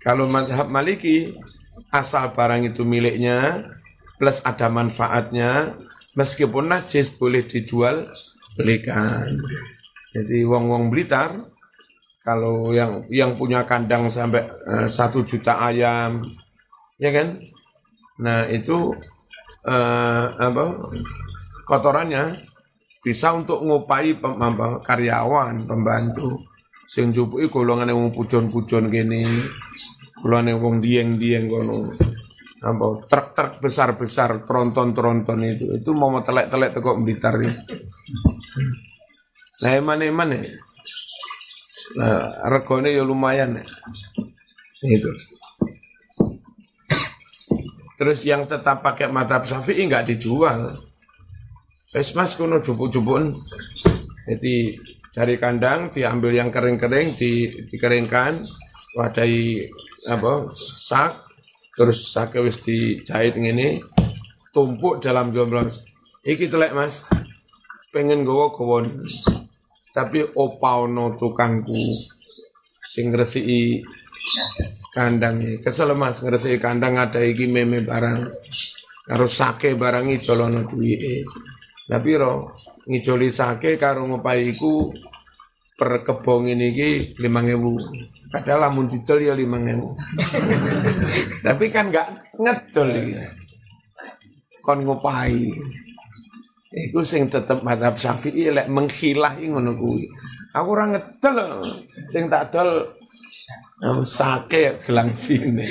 Kalau 0.00 0.24
mazhab 0.26 0.72
Maliki 0.72 1.36
asal 1.92 2.32
barang 2.32 2.72
itu 2.72 2.82
miliknya 2.88 3.68
plus 4.16 4.40
ada 4.44 4.72
manfaatnya 4.72 5.76
meskipun 6.16 6.72
najis 6.72 7.12
boleh 7.14 7.44
dijual 7.44 8.08
belikan. 8.56 9.40
Jadi 10.10 10.42
wong-wong 10.42 10.90
Blitar 10.90 11.36
kalau 12.20 12.72
yang 12.76 13.08
yang 13.08 13.36
punya 13.36 13.64
kandang 13.64 14.12
sampai 14.12 14.44
eh, 14.48 14.88
satu 14.92 15.24
juta 15.24 15.56
ayam, 15.56 16.24
ya 17.00 17.10
kan? 17.12 17.40
Nah 18.20 18.44
itu 18.52 18.92
uh, 19.64 20.24
apa? 20.36 20.64
kotorannya 21.64 22.42
bisa 23.00 23.32
untuk 23.32 23.62
ngupai 23.62 24.18
pem, 24.18 24.34
karyawan, 24.84 25.64
pembantu. 25.64 26.36
Sing 26.90 27.14
jupuki 27.14 27.46
golongane 27.46 27.94
wong 27.94 28.10
pujon-pujon 28.10 28.90
kene. 28.90 29.22
Golongane 30.18 30.58
wong 30.58 30.82
dieng-dieng 30.82 31.46
kono. 31.46 31.86
Apa 32.60 33.06
truk-truk 33.06 33.62
besar-besar, 33.62 34.42
tronton-tronton 34.42 35.38
itu. 35.46 35.70
Itu 35.70 35.94
mau 35.94 36.18
telek-telek 36.18 36.74
tekok 36.74 36.98
Blitar 37.06 37.38
ya. 37.38 37.54
Nah, 39.62 39.72
eman-eman. 39.78 40.42
Nah, 41.94 42.20
regone 42.50 42.90
ya 42.90 43.06
lumayan 43.06 43.62
ya. 43.62 43.64
Itu. 44.90 45.14
Terus 48.00 48.18
yang 48.26 48.50
tetap 48.50 48.82
pakai 48.82 49.12
mata 49.12 49.38
syafi'i 49.46 49.86
nggak 49.86 50.10
dijual. 50.10 50.74
Wes 51.94 52.10
mas 52.18 52.34
kuno 52.34 52.58
jupuk-jupukun. 52.58 53.38
Jadi 54.26 54.74
dari 55.10 55.36
kandang 55.42 55.90
diambil 55.90 56.30
yang 56.30 56.50
kering-kering 56.54 57.10
di, 57.18 57.50
dikeringkan 57.66 58.46
wadai 58.94 59.66
apa 60.06 60.48
sak 60.54 61.26
terus 61.74 62.10
sak 62.10 62.38
wis 62.42 62.62
dijahit 62.62 63.34
ini 63.38 63.82
tumpuk 64.54 65.02
dalam 65.02 65.30
jomblang 65.34 65.70
iki 66.26 66.46
telek 66.50 66.74
mas. 66.74 67.06
Pengen 67.90 68.22
gowo 68.22 68.54
gowon 68.54 68.86
tapi 69.90 70.22
opaono 70.22 71.18
tukangku 71.18 71.74
sing 72.86 73.10
ngresiki 73.10 73.82
kandang 74.94 75.42
kesel 75.58 75.98
mas 75.98 76.22
ngresiki 76.22 76.62
kandang 76.62 77.02
ada 77.02 77.18
iki 77.18 77.50
meme 77.50 77.82
barang. 77.82 78.30
Harus 79.10 79.32
sake 79.34 79.74
barang 79.74 80.06
iki 80.06 80.22
jolono 80.22 80.70
duwike 80.70 81.26
tapi 81.90 82.10
ro 82.14 82.54
ngijoli 82.86 83.34
sake 83.34 83.74
karo 83.74 84.06
ngopaiku 84.06 84.94
per 85.74 86.04
kebong 86.06 86.52
ini 86.52 86.76
ki 86.76 86.90
lima 87.18 87.40
ribu. 87.40 87.80
Padahal 88.30 88.68
lamun 88.68 88.86
didol 88.86 89.18
ya 89.24 89.34
lima 89.34 89.56
ribu. 89.56 89.96
Tapi 91.46 91.66
kan 91.72 91.88
nggak 91.88 92.36
ngedol 92.36 92.88
iki. 92.92 93.16
Kon 94.60 94.84
ngopai. 94.84 95.50
Iku 96.70 97.02
sing 97.02 97.26
tetep 97.26 97.64
madhab 97.66 97.98
syafi'i 97.98 98.52
lek 98.54 98.68
menghilah 98.68 99.40
ngono 99.40 99.72
kuwi. 99.74 100.04
Aku 100.52 100.68
ora 100.76 100.84
ngedol 100.94 101.64
sing 102.06 102.28
tak 102.28 102.52
dol 102.54 102.84
sake 104.04 104.78
gelang 104.84 105.16
sini. 105.16 105.64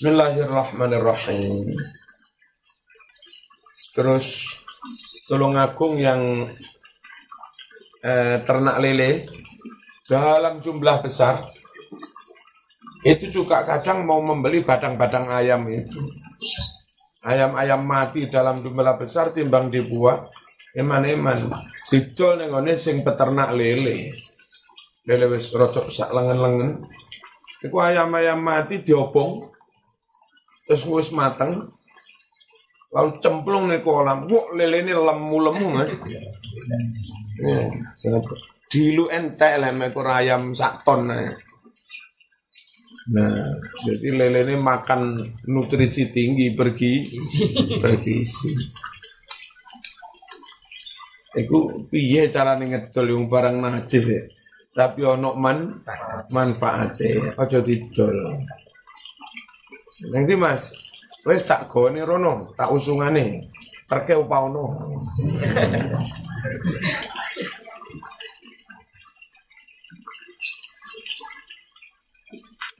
Bismillahirrahmanirrahim. 0.00 1.76
Terus 3.92 4.48
tulung 5.28 5.60
agung 5.60 6.00
yang 6.00 6.48
eh, 8.00 8.40
ternak 8.40 8.80
lele 8.80 9.28
dalam 10.08 10.64
jumlah 10.64 11.04
besar 11.04 11.44
itu 13.04 13.28
juga 13.28 13.60
kadang 13.68 14.08
mau 14.08 14.24
membeli 14.24 14.64
badang-badang 14.64 15.28
ayam 15.28 15.68
itu. 15.68 16.00
Ayam-ayam 17.20 17.84
mati 17.84 18.24
dalam 18.32 18.64
jumlah 18.64 18.96
besar 18.96 19.36
timbang 19.36 19.68
dibuat 19.68 20.32
eman-eman. 20.80 21.36
Didol 21.92 22.40
nengone 22.40 22.72
sing 22.80 23.04
peternak 23.04 23.52
lele. 23.52 24.16
Lele 25.04 25.28
wis 25.28 25.52
rocok 25.52 25.92
sak 25.92 26.08
lengen-lengen. 26.16 26.88
Iku 27.60 27.76
ayam-ayam 27.76 28.40
mati 28.40 28.80
diobong 28.80 29.49
terus 30.70 30.86
wis 30.86 31.10
mateng 31.10 31.66
lalu 32.94 33.18
cemplung 33.18 33.66
nih 33.66 33.82
kolam 33.82 34.30
wah 34.30 34.54
lele 34.54 34.86
ini 34.86 34.94
lemu-lemu 34.94 35.66
kan 35.74 35.90
dilu 38.70 39.10
entek 39.10 39.58
lah 39.58 39.74
mekor 39.74 40.06
ayam 40.06 40.54
sak 40.54 40.86
ton 40.86 41.10
nah. 41.10 41.26
jadi 43.82 44.14
lele 44.14 44.46
ini 44.46 44.54
makan 44.54 45.26
nutrisi 45.50 46.14
tinggi 46.14 46.54
pergi 46.54 47.18
bergizi 47.82 48.78
Iku 51.30 51.86
piye 51.86 52.26
cara 52.26 52.58
ngedol 52.58 53.06
yang 53.14 53.30
barang 53.30 53.62
najis 53.62 54.06
ya. 54.10 54.18
Tapi 54.74 55.06
ono 55.06 55.38
man 55.38 55.78
manfaatnya, 56.34 57.38
aja 57.38 57.62
didol. 57.62 58.34
Nanti 60.08 60.32
Mas, 60.32 60.72
wes 61.28 61.44
tak 61.44 61.68
gone 61.68 62.00
rono, 62.00 62.56
tak 62.56 62.72
usungane. 62.72 63.52
Terke 63.84 64.16
upaono. 64.16 64.96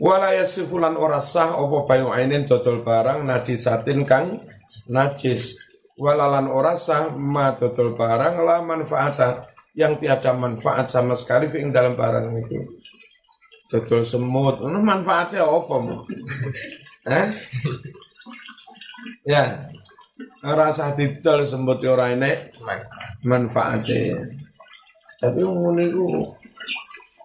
Wala 0.01 0.33
yasifulan 0.33 0.97
ora 0.97 1.21
sah 1.21 1.61
apa 1.61 1.85
bayu 1.85 2.09
ainin 2.09 2.49
dodol 2.49 2.81
barang 2.81 3.21
najisatin 3.21 4.09
kang 4.09 4.41
najis. 4.89 5.61
Walalan 6.01 6.49
ora 6.49 6.73
sah 6.81 7.13
ma 7.13 7.53
dodol 7.53 7.93
barang 7.93 8.41
la 8.41 8.65
manfaat 8.65 9.45
yang 9.77 10.01
tiada 10.01 10.33
manfaat 10.33 10.89
sama 10.89 11.21
sekali 11.21 11.53
ing 11.53 11.69
dalam 11.69 12.01
barang 12.01 12.33
itu. 12.33 12.65
Dodol 13.69 14.09
semut, 14.09 14.65
manfaatnya 14.65 15.45
apa? 15.45 15.77
Eh? 17.09 17.29
Ya. 19.25 19.69
Rasa 20.41 20.97
didol 20.97 21.45
sembut 21.45 21.85
ora 21.85 22.13
enek 22.13 22.57
manfaatnya. 23.25 24.25
Tapi 25.21 25.41
ngono 25.45 25.81
iku 25.85 26.07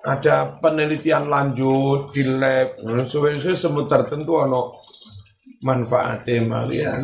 ada 0.03 0.59
penelitian 0.59 1.31
lanjut 1.31 2.11
di 2.11 2.27
lab, 2.27 2.77
suwe-suwe 3.07 3.55
semut 3.55 3.87
tertentu 3.87 4.35
ono 4.35 4.83
manfaatnya 5.63 6.43
malian. 6.43 7.03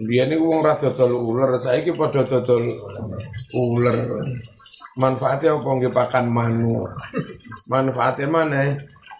Dia 0.00 0.24
ini 0.24 0.36
wong 0.36 0.64
rada 0.64 0.88
dodol 0.92 1.16
ular, 1.16 1.60
saiki 1.60 1.92
padha 1.92 2.24
dodol 2.24 2.64
ular. 3.52 3.96
Manfaatnya 4.96 5.56
apa 5.56 5.68
nggih 5.76 5.92
pakan 5.92 6.26
manuk. 6.28 6.88
Manfaatnya 7.68 8.26
mana? 8.28 8.76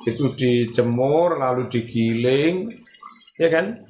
Itu 0.09 0.32
dijemur 0.32 1.36
lalu 1.36 1.68
digiling 1.68 2.70
ya 3.36 3.48
kan? 3.53 3.84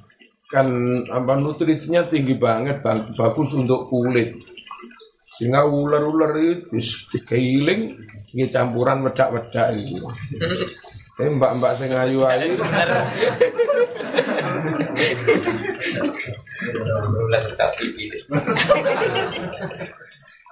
Kan 0.50 0.66
apa 1.06 1.38
nutrisinya 1.38 2.10
tinggi 2.10 2.34
banget 2.34 2.82
bagus 3.14 3.54
untuk 3.54 3.86
kulit. 3.86 4.34
Sehingga 5.30 5.62
ular-ular 5.64 6.34
itu 6.42 6.82
digiling 7.14 7.94
ini 8.34 8.44
campuran 8.50 9.06
wedak-wedak 9.06 9.78
itu. 9.78 10.02
Saya 11.14 11.36
mbak-mbak 11.36 11.72
saya 11.76 11.88
ngayu 12.00 12.20
ayu 12.24 12.54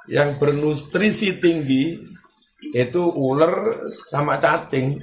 yang 0.08 0.40
bernutrisi 0.40 1.36
tinggi 1.40 2.00
itu 2.72 3.02
ular 3.12 3.86
sama 3.92 4.36
cacing 4.40 4.98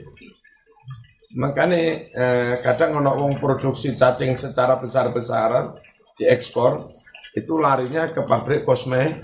makanya 1.35 2.07
eh, 2.15 2.53
kadang 2.63 3.03
ono 3.03 3.11
wong 3.19 3.35
produksi 3.35 3.91
cacing 3.99 4.39
secara 4.39 4.79
besar-besaran 4.79 5.75
diekspor 6.15 6.95
itu 7.35 7.59
larinya 7.59 8.15
ke 8.15 8.23
pabrik 8.23 8.63
kosme 8.63 9.19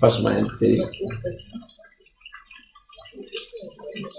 kosmetik 0.00 0.80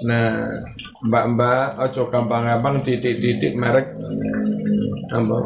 nah 0.05 0.61
mbak-mbak 1.01 1.81
ojo 1.89 2.13
gampang-gampang 2.13 2.85
didik-didik 2.85 3.57
merek 3.57 3.89
apa 5.09 5.37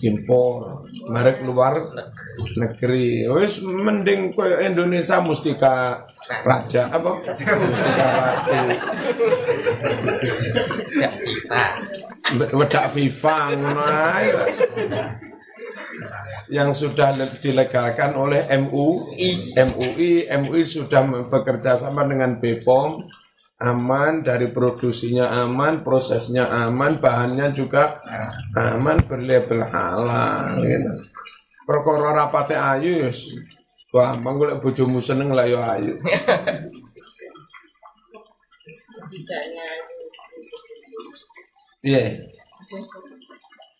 impor 0.00 0.77
merek 1.06 1.46
luar 1.46 1.94
negeri. 2.58 3.30
Wis 3.30 3.62
mending 3.62 4.34
koyo 4.34 4.58
Indonesia 4.58 5.22
mustika 5.22 6.02
raja 6.42 6.90
apa? 6.90 7.22
Mustika 7.22 8.06
ratu 8.18 8.58
wedak 12.58 12.92
FIFA 12.92 13.38
yang 16.48 16.72
sudah 16.72 17.16
dilegalkan 17.40 18.16
oleh 18.16 18.44
MUI 18.56 19.52
MUI 19.56 20.28
MUI 20.28 20.62
sudah 20.64 21.04
bekerja 21.28 21.76
sama 21.76 22.04
dengan 22.08 22.36
BPOM 22.40 23.04
aman 23.58 24.22
dari 24.22 24.54
produksinya 24.54 25.34
aman 25.42 25.82
prosesnya 25.82 26.46
aman 26.46 27.02
bahannya 27.02 27.50
juga 27.50 27.98
aman 28.54 29.02
berlabel 29.02 29.66
halal 29.66 30.62
gitu. 30.62 30.92
perkara 31.66 32.14
rapate 32.14 32.54
ayu 32.54 33.10
wis 33.10 33.34
gampang 33.90 34.38
golek 34.38 34.62
bojomu 34.62 35.02
seneng 35.02 35.34
lah 35.34 35.46
yo 35.50 35.58
ayu 35.58 35.94
Iya. 41.78 42.20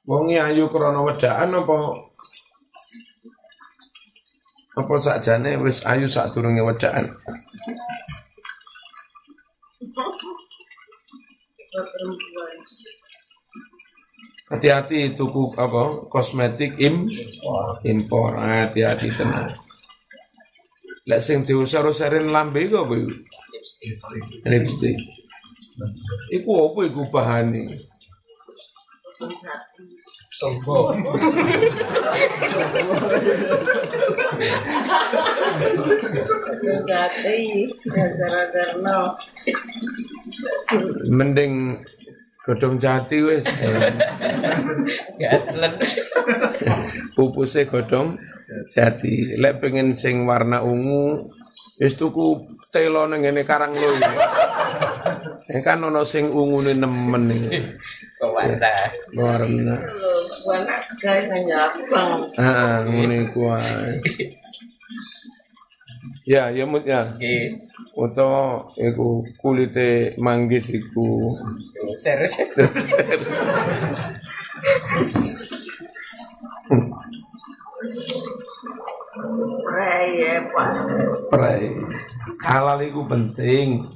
Wong 0.09 0.33
ayu 0.33 0.71
krana 0.73 1.03
wedaan 1.05 1.51
apa 1.53 1.77
apa 4.79 4.95
sakjane 5.03 5.59
wis 5.61 5.83
ayu 5.85 6.07
sak 6.07 6.33
durunge 6.33 6.63
wedaan. 6.63 7.11
Hati-hati 14.49 15.13
tuku 15.13 15.53
apa 15.61 16.09
kosmetik 16.09 16.81
im 16.81 17.05
impor 17.85 18.41
hati-hati 18.41 19.13
tenang. 19.13 19.53
Lek 21.09 21.25
sing 21.25 21.45
diusar-usarin 21.45 22.33
lambe 22.33 22.69
kok 22.69 22.89
Bu. 22.89 22.97
Lipstick. 24.49 24.97
Iku 26.33 26.53
apa 26.69 26.81
iku 26.89 27.03
bahane? 27.13 27.65
Sombong. 30.39 30.95
Mending 41.11 41.83
godong 42.47 42.79
jati 42.79 43.19
wis. 43.27 43.51
Pupuse 47.19 47.67
godong 47.67 48.15
jati. 48.71 49.35
Lek 49.35 49.59
pengen 49.59 49.99
sing 49.99 50.23
warna 50.23 50.63
ungu 50.63 51.27
wis 51.83 51.99
tuku 51.99 52.47
telo 52.71 53.11
ning 53.11 53.27
ngene 53.27 53.43
karang 53.43 53.75
lho. 53.75 53.91
Ya 55.51 55.59
kan 55.67 55.83
ono 55.83 56.07
sing 56.07 56.31
ungune 56.31 56.79
nemen 56.79 57.27
iki. 57.27 57.59
Warna. 58.19 58.73
Warna. 59.15 59.77
Warna 60.47 60.75
guys 60.99 61.31
hanya 61.31 61.71
bang. 61.87 62.11
Ah, 62.35 62.83
ngene 62.83 63.31
ku 63.31 63.47
ae. 63.47 64.03
Ya, 66.27 66.51
ya 66.53 66.67
mut 66.67 66.85
ya. 66.85 67.15
Oke. 67.15 67.63
Utawa 67.95 68.67
iku 68.77 69.23
kulite 69.41 70.19
manggis 70.19 70.71
iku. 70.75 71.35
Serius. 71.97 72.37
Raya 79.69 80.35
pak. 80.53 80.71
Prai. 81.31 81.65
Halal 82.43 82.83
iku 82.87 83.07
penting. 83.07 83.89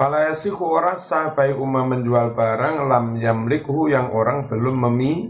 Fala 0.00 0.32
yasiku 0.32 0.80
orang 0.80 0.96
sah 0.96 1.36
umma 1.60 1.84
menjual 1.84 2.32
barang 2.32 2.88
lam 2.88 3.20
yamlikhu 3.20 3.92
yang 3.92 4.08
orang 4.16 4.48
belum 4.48 4.88
memi, 4.88 5.28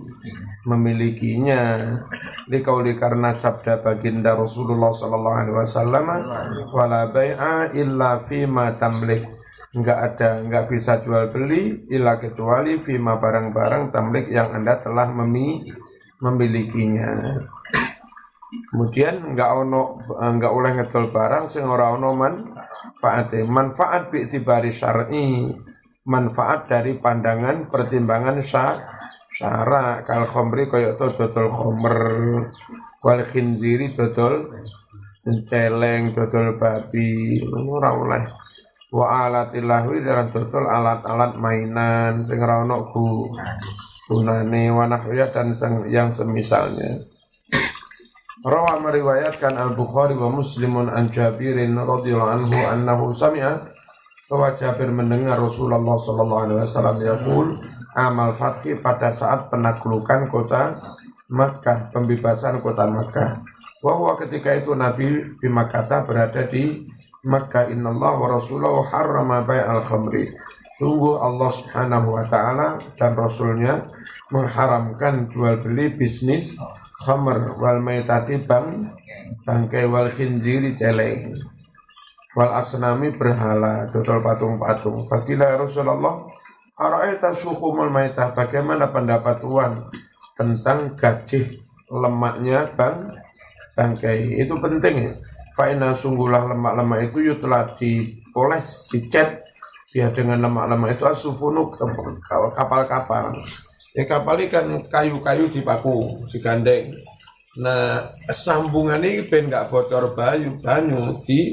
memilikinya. 0.62 1.90
Dikauli 2.46 2.94
karena 2.94 3.34
sabda 3.34 3.82
baginda 3.82 4.38
Rasulullah 4.38 4.94
sallallahu 4.94 5.38
alaihi 5.42 5.58
wasallam 5.58 6.06
wala 6.70 7.10
bai'a 7.10 7.74
illa 7.74 8.22
fima 8.30 8.78
tamlik. 8.78 9.26
Enggak 9.74 9.98
ada, 10.14 10.38
enggak 10.38 10.70
bisa 10.70 11.02
jual 11.02 11.34
beli 11.34 11.90
illa 11.90 12.22
kecuali 12.22 12.78
fima 12.86 13.18
barang-barang 13.18 13.90
tamlik 13.90 14.30
yang 14.30 14.54
Anda 14.54 14.78
telah 14.78 15.10
memi, 15.10 15.66
memilikinya. 16.22 17.42
Kemudian 18.70 19.34
enggak 19.34 19.50
ono 19.50 19.98
enggak 20.14 20.52
oleh 20.54 20.70
ngedol 20.78 21.10
barang 21.10 21.50
sing 21.50 21.66
ora 21.66 21.90
ono 21.90 22.14
manfaat. 23.00 23.32
Manfaat 23.48 24.02
bi 24.12 24.28
itibari 24.28 24.68
syar'i. 24.68 25.48
Manfaat 26.04 26.68
dari 26.68 27.00
pandangan 27.00 27.72
pertimbangan 27.72 28.44
syar 28.44 28.76
syara. 29.32 30.04
Kal 30.04 30.28
khomri 30.28 30.68
kaya 30.68 30.94
to 31.00 31.16
dodol 31.16 31.48
khomer. 31.48 31.98
Wal 33.00 33.24
khinziri 33.32 33.96
dodol 33.96 34.52
celeng 35.48 36.12
dodol 36.12 36.60
babi. 36.60 37.40
Ora 37.48 37.96
oleh. 37.96 38.24
Wa 38.92 39.26
alatil 39.26 39.64
lahwi 39.64 40.04
dalam 40.04 40.28
dodol 40.34 40.68
alat-alat 40.68 41.40
mainan 41.40 42.26
sing 42.26 42.42
ora 42.42 42.60
ono 42.66 42.84
gu 42.90 43.06
gunane 44.10 44.66
dan 45.30 45.54
yang 45.86 46.10
semisalnya 46.10 47.19
Rawa 48.40 48.80
meriwayatkan 48.80 49.52
Al-Bukhari 49.52 50.16
wa 50.16 50.32
Muslimun 50.32 50.88
an 50.88 51.12
Jabirin 51.12 51.76
radhiyallahu 51.76 52.32
anhu 52.40 52.56
annahu 52.56 53.12
sami'a 53.12 53.68
bahwa 54.32 54.56
Jabir 54.56 54.88
mendengar 54.88 55.36
Rasulullah 55.36 55.84
sallallahu 55.84 56.42
alaihi 56.48 56.64
wasallam 56.64 56.96
yaqul 57.04 57.60
amal 58.00 58.32
fathi 58.40 58.80
pada 58.80 59.12
saat 59.12 59.52
penaklukan 59.52 60.32
kota 60.32 60.72
Makkah, 61.28 61.92
pembebasan 61.92 62.64
kota 62.64 62.88
Makkah. 62.88 63.44
Bahwa 63.84 64.16
ketika 64.16 64.56
itu 64.56 64.72
Nabi 64.72 65.36
di 65.36 65.48
Makkah 65.52 66.08
berada 66.08 66.40
di 66.48 66.88
Makkah 67.20 67.68
innallah 67.68 68.16
wa 68.16 68.40
rasulahu 68.40 68.88
harrama 68.88 69.44
bai'al 69.44 69.84
khamri. 69.84 70.32
Sungguh 70.80 71.20
Allah 71.20 71.52
Subhanahu 71.52 72.16
wa 72.16 72.24
taala 72.32 72.80
dan 72.96 73.12
rasulnya 73.12 73.84
mengharamkan 74.32 75.28
jual 75.28 75.60
beli 75.60 75.92
bisnis 75.92 76.56
khamr 77.00 77.56
wal 77.56 77.80
maitati 77.80 78.36
bang 78.44 78.84
bangkai 79.44 79.88
wal 79.88 80.12
khinziri 80.12 80.76
celeng. 80.76 81.36
Wal 82.36 82.52
asnami 82.62 83.10
berhala 83.16 83.90
dodol 83.90 84.22
patung-patung. 84.22 85.08
Fakila 85.10 85.50
ya 85.50 85.56
Rasulullah 85.66 86.30
Ara'aita 86.80 87.36
syukumul 87.36 87.92
maitah? 87.92 88.32
Bagaimana 88.32 88.88
pendapat 88.88 89.44
Tuhan 89.44 89.84
tentang 90.38 90.96
gajih 90.96 91.60
lemaknya 91.92 92.72
bang 92.72 93.20
bangkai? 93.76 94.40
Itu 94.40 94.56
penting 94.56 94.94
ya. 94.96 95.12
Fa'ina 95.52 95.92
sungguhlah 95.98 96.48
lemak-lemak 96.48 97.12
itu 97.12 97.36
telah 97.36 97.76
dipoles, 97.76 98.88
dicat. 98.88 99.44
Dia 99.90 100.08
dengan 100.14 100.40
lemak-lemak 100.46 100.96
itu 100.96 101.04
asufunuk 101.04 101.76
kapal-kapal 102.54 103.42
Ya 103.90 104.06
kapal 104.06 104.46
kan 104.46 104.86
kayu-kayu 104.86 105.50
dipaku, 105.50 106.22
digandeng. 106.30 106.94
Nah, 107.58 108.06
sambungan 108.30 109.02
ini 109.02 109.26
ben 109.26 109.50
nggak 109.50 109.66
bocor 109.66 110.14
banyu, 110.14 110.54
banyu 110.62 111.18
di 111.26 111.50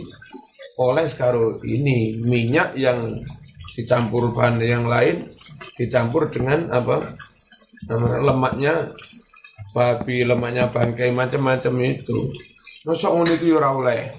oles 0.77 1.17
karo 1.17 1.57
ini 1.65 2.21
minyak 2.21 2.77
yang 2.77 3.17
dicampur 3.73 4.29
bahan 4.29 4.61
yang 4.61 4.85
lain 4.85 5.25
dicampur 5.73 6.29
dengan 6.29 6.69
apa 6.69 7.01
lemaknya 8.21 8.93
babi 9.73 10.21
lemaknya 10.21 10.69
bangkai 10.69 11.09
macam-macam 11.09 11.73
itu. 11.81 12.17
Masa 12.85 13.09
ngono 13.09 13.33
itu 13.33 13.57
oleh. 13.57 14.13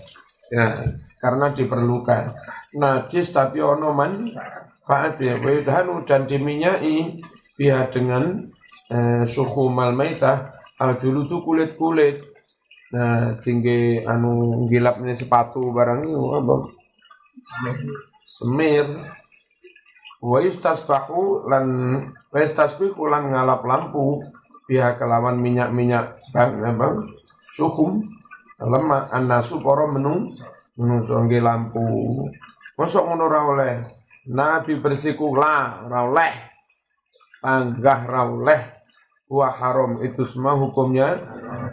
Ya 0.51 0.83
karena 1.23 1.55
diperlukan. 1.55 2.35
Najis 2.75 3.31
tapi 3.31 3.62
ono 3.62 3.95
man 3.95 4.35
faat 4.83 5.19
ya 5.23 5.39
dan 6.07 6.27
diminyai 6.27 7.23
biha 7.59 7.91
dengan 7.91 8.47
eh, 8.87 9.27
suhu 9.27 9.67
mal 9.67 9.91
maitah 9.91 10.55
al 10.79 10.95
itu 10.95 11.37
kulit 11.43 11.75
kulit 11.75 12.23
nah 12.89 13.37
tinggi 13.45 14.01
anu 14.07 14.65
gilapnya 14.71 15.13
sepatu 15.13 15.61
barang 15.75 16.09
itu 16.09 16.25
apa? 16.33 16.55
Semir. 18.25 18.87
Wa 20.25 20.41
yustasbahu 20.41 21.51
lan 21.53 21.67
wa 22.33 22.39
yustasbihu 22.41 23.03
lan 23.13 23.29
ngalap 23.29 23.61
lampu 23.69 24.25
pihak 24.65 24.97
kelawan 24.97 25.37
minyak-minyak 25.37 26.17
bang 26.33 26.65
apa? 26.65 27.05
Suhum 27.53 28.09
lemak 28.57 29.13
anasu 29.13 29.61
para 29.61 29.85
menung 29.85 30.33
menungso 30.81 31.13
nggih 31.13 31.45
lampu. 31.45 31.85
Mosok 32.79 33.05
ora 33.05 33.41
oleh? 33.43 33.75
Nabi 34.33 34.81
bersiku 34.81 35.37
la 35.37 35.85
ora 35.85 36.09
oleh 36.09 36.48
panggah 37.39 37.99
ora 38.09 38.22
oleh 38.28 38.61
wa 39.28 39.49
haram. 39.53 40.01
Itu 40.03 40.24
semua 40.26 40.57
hukumnya 40.57 41.18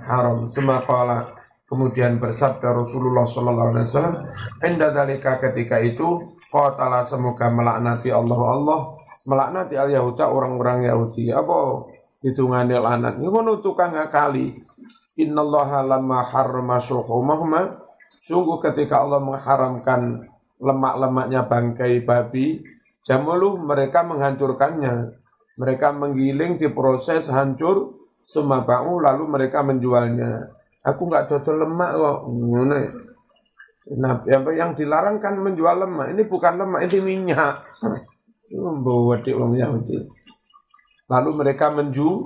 haram. 0.06 0.52
Semua 0.52 0.84
kala 0.84 1.34
kemudian 1.66 2.22
bersabda 2.22 2.72
Rasulullah 2.76 3.26
sallallahu 3.26 3.70
alaihi 3.74 3.88
wasallam 3.90 4.16
inda 4.62 4.94
dalika 4.94 5.42
ketika 5.42 5.82
itu 5.82 6.38
qatala 6.52 7.08
semoga 7.08 7.50
melaknati 7.50 8.12
Allah. 8.12 8.40
Allah 8.40 8.80
melaknati 9.26 9.74
al 9.80 9.90
Yahuda 9.90 10.30
orang-orang 10.30 10.86
Yahudi. 10.92 11.34
Apa 11.34 11.90
hitungannya 12.26 12.82
lanat 12.82 13.22
ngono 13.22 13.62
tukang 13.62 13.94
ngakali 13.94 14.58
innallaha 15.14 15.86
lamma 15.86 16.26
harrama 16.26 16.82
syuhumahuma 16.82 17.86
sungguh 18.26 18.58
ketika 18.66 19.06
Allah 19.06 19.22
mengharamkan 19.22 20.26
lemak-lemaknya 20.58 21.46
bangkai 21.46 22.02
babi 22.02 22.66
jamulu 23.06 23.62
mereka 23.62 24.02
menghancurkannya 24.02 25.22
mereka 25.56 25.96
menggiling 25.96 26.60
diproses 26.60 27.32
hancur 27.32 27.96
semabau 28.26 29.00
lalu 29.00 29.24
mereka 29.28 29.64
menjualnya 29.64 30.52
aku 30.86 31.02
nggak 31.10 31.28
cocok 31.32 31.56
lemak 31.56 31.92
kok 31.96 32.20
Nah, 33.86 34.26
yang, 34.26 34.74
dilarang 34.74 35.22
kan 35.22 35.38
menjual 35.38 35.86
lemak. 35.86 36.18
Ini 36.18 36.26
bukan 36.26 36.58
lemak, 36.58 36.90
ini 36.90 36.98
minyak. 37.06 37.62
Lalu 41.06 41.30
mereka 41.38 41.70
menju, 41.70 42.26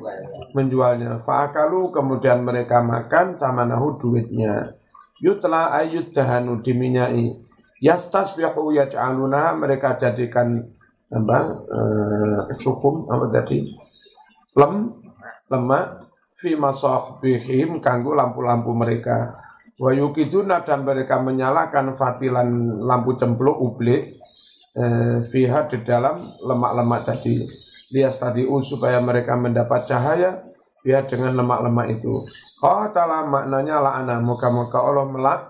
menjualnya. 0.56 1.20
Fa'akalu 1.20 1.92
kemudian 1.92 2.48
mereka 2.48 2.80
makan 2.80 3.36
sama 3.36 3.68
nahu 3.68 4.00
duitnya. 4.00 4.72
Yutla 5.20 5.76
ayut 5.76 6.16
dahanu 6.16 6.64
diminyai. 6.64 7.36
Yastasbihu 7.84 8.72
yaj'aluna 8.80 9.52
mereka 9.60 10.00
jadikan 10.00 10.64
apa 11.10 11.40
uh, 11.50 12.40
sukum 12.54 13.10
apa 13.10 13.34
tadi 13.34 13.66
lem 14.54 14.94
lemak 15.50 16.10
fi 16.38 16.54
masahbihim 16.54 17.82
kanggo 17.82 18.14
lampu-lampu 18.14 18.72
mereka 18.78 19.40
Wa 19.80 19.96
yukiduna 19.96 20.68
dan 20.68 20.84
mereka 20.84 21.24
menyalakan 21.24 21.96
fatilan 21.96 22.84
lampu 22.84 23.16
cempluk 23.16 23.56
ublik 23.56 24.20
eh, 24.76 25.24
fiha 25.24 25.72
di 25.72 25.80
dalam 25.88 26.36
lemak-lemak 26.44 27.08
tadi. 27.08 27.48
Lias 27.96 28.20
tadi 28.20 28.44
supaya 28.68 29.00
mereka 29.00 29.40
mendapat 29.40 29.88
cahaya 29.88 30.44
biar 30.84 31.08
dengan 31.08 31.40
lemak-lemak 31.40 31.96
itu. 31.96 32.12
Qatala 32.60 33.24
maknanya 33.24 33.80
la'ana 33.80 34.20
muka-muka 34.20 34.84
Allah 34.84 35.08
melak 35.08 35.42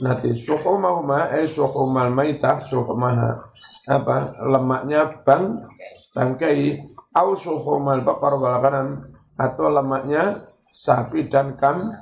nanti 0.00 0.32
suhumahuma 0.32 1.36
eh 1.36 1.44
suhumal 1.44 2.08
maitah 2.08 2.64
suhumaha 2.64 3.52
apa 3.84 4.38
lemaknya 4.46 5.20
bang 5.26 5.60
bangkai 6.16 6.80
au 7.12 7.36
suhumal 7.36 8.00
bakar 8.00 8.40
wal 8.40 9.12
atau 9.36 9.66
lemaknya 9.68 10.48
sapi 10.72 11.28
dan 11.28 11.60
kam 11.60 11.92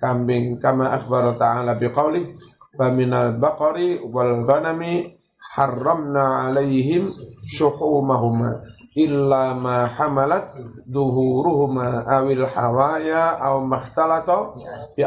kambing. 0.00 0.60
Kama 0.60 0.92
akhbar 0.92 1.38
ta'ala 1.38 1.78
biqauli 1.78 2.36
wa 2.76 2.88
minal 2.92 3.38
baqari 3.40 4.02
wal 4.02 4.44
ghanami 4.44 5.16
harramna 5.56 6.52
alaihim 6.52 7.08
syuhumahuma 7.48 8.60
illa 8.92 9.56
ma 9.56 9.88
hamalat 9.88 10.52
duhuruhuma 10.84 12.04
awil 12.04 12.44
hawaya 12.44 13.40
aw 13.40 13.64
makhtalata 13.64 14.52
bi 14.92 15.00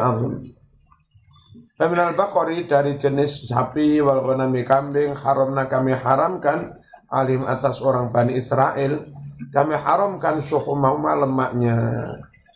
Faminal 1.79 2.11
baqari 2.11 2.67
dari 2.67 2.99
jenis 2.99 3.47
sapi 3.47 4.03
wal 4.03 4.19
ghanami 4.19 4.67
kambing 4.67 5.15
haramna 5.15 5.71
kami 5.71 5.95
haramkan 5.95 6.75
alim 7.07 7.47
atas 7.47 7.79
orang 7.79 8.11
Bani 8.11 8.35
Israel 8.35 9.07
kami 9.55 9.79
haramkan 9.79 10.43
syuhumahuma 10.43 11.15
lemaknya 11.23 11.79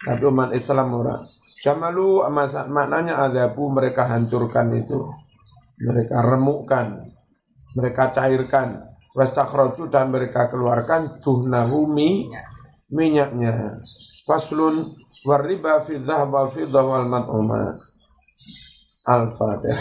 tapi 0.03 0.27
umat 0.27 0.51
Islam 0.51 0.91
orang 0.91 1.23
Jamalu 1.63 2.27
maknanya 2.67 3.23
azabu 3.23 3.71
mereka 3.71 4.03
hancurkan 4.03 4.75
itu. 4.75 4.99
Mereka 5.79 6.19
remukkan. 6.19 7.07
Mereka 7.79 8.11
cairkan. 8.11 8.83
Wastakhraju 9.15 9.87
dan 9.87 10.11
mereka 10.11 10.51
keluarkan 10.51 11.23
tuhnahu 11.23 11.87
mi 11.87 12.27
minyaknya. 12.91 13.79
Faslun 14.27 14.91
wariba 15.23 15.87
fi 15.87 16.03
dhahab 16.03 16.35
wal 16.35 16.49
fiddah 16.51 16.83
wal 16.83 17.07
Alpha, 19.03 19.57
der 19.57 19.75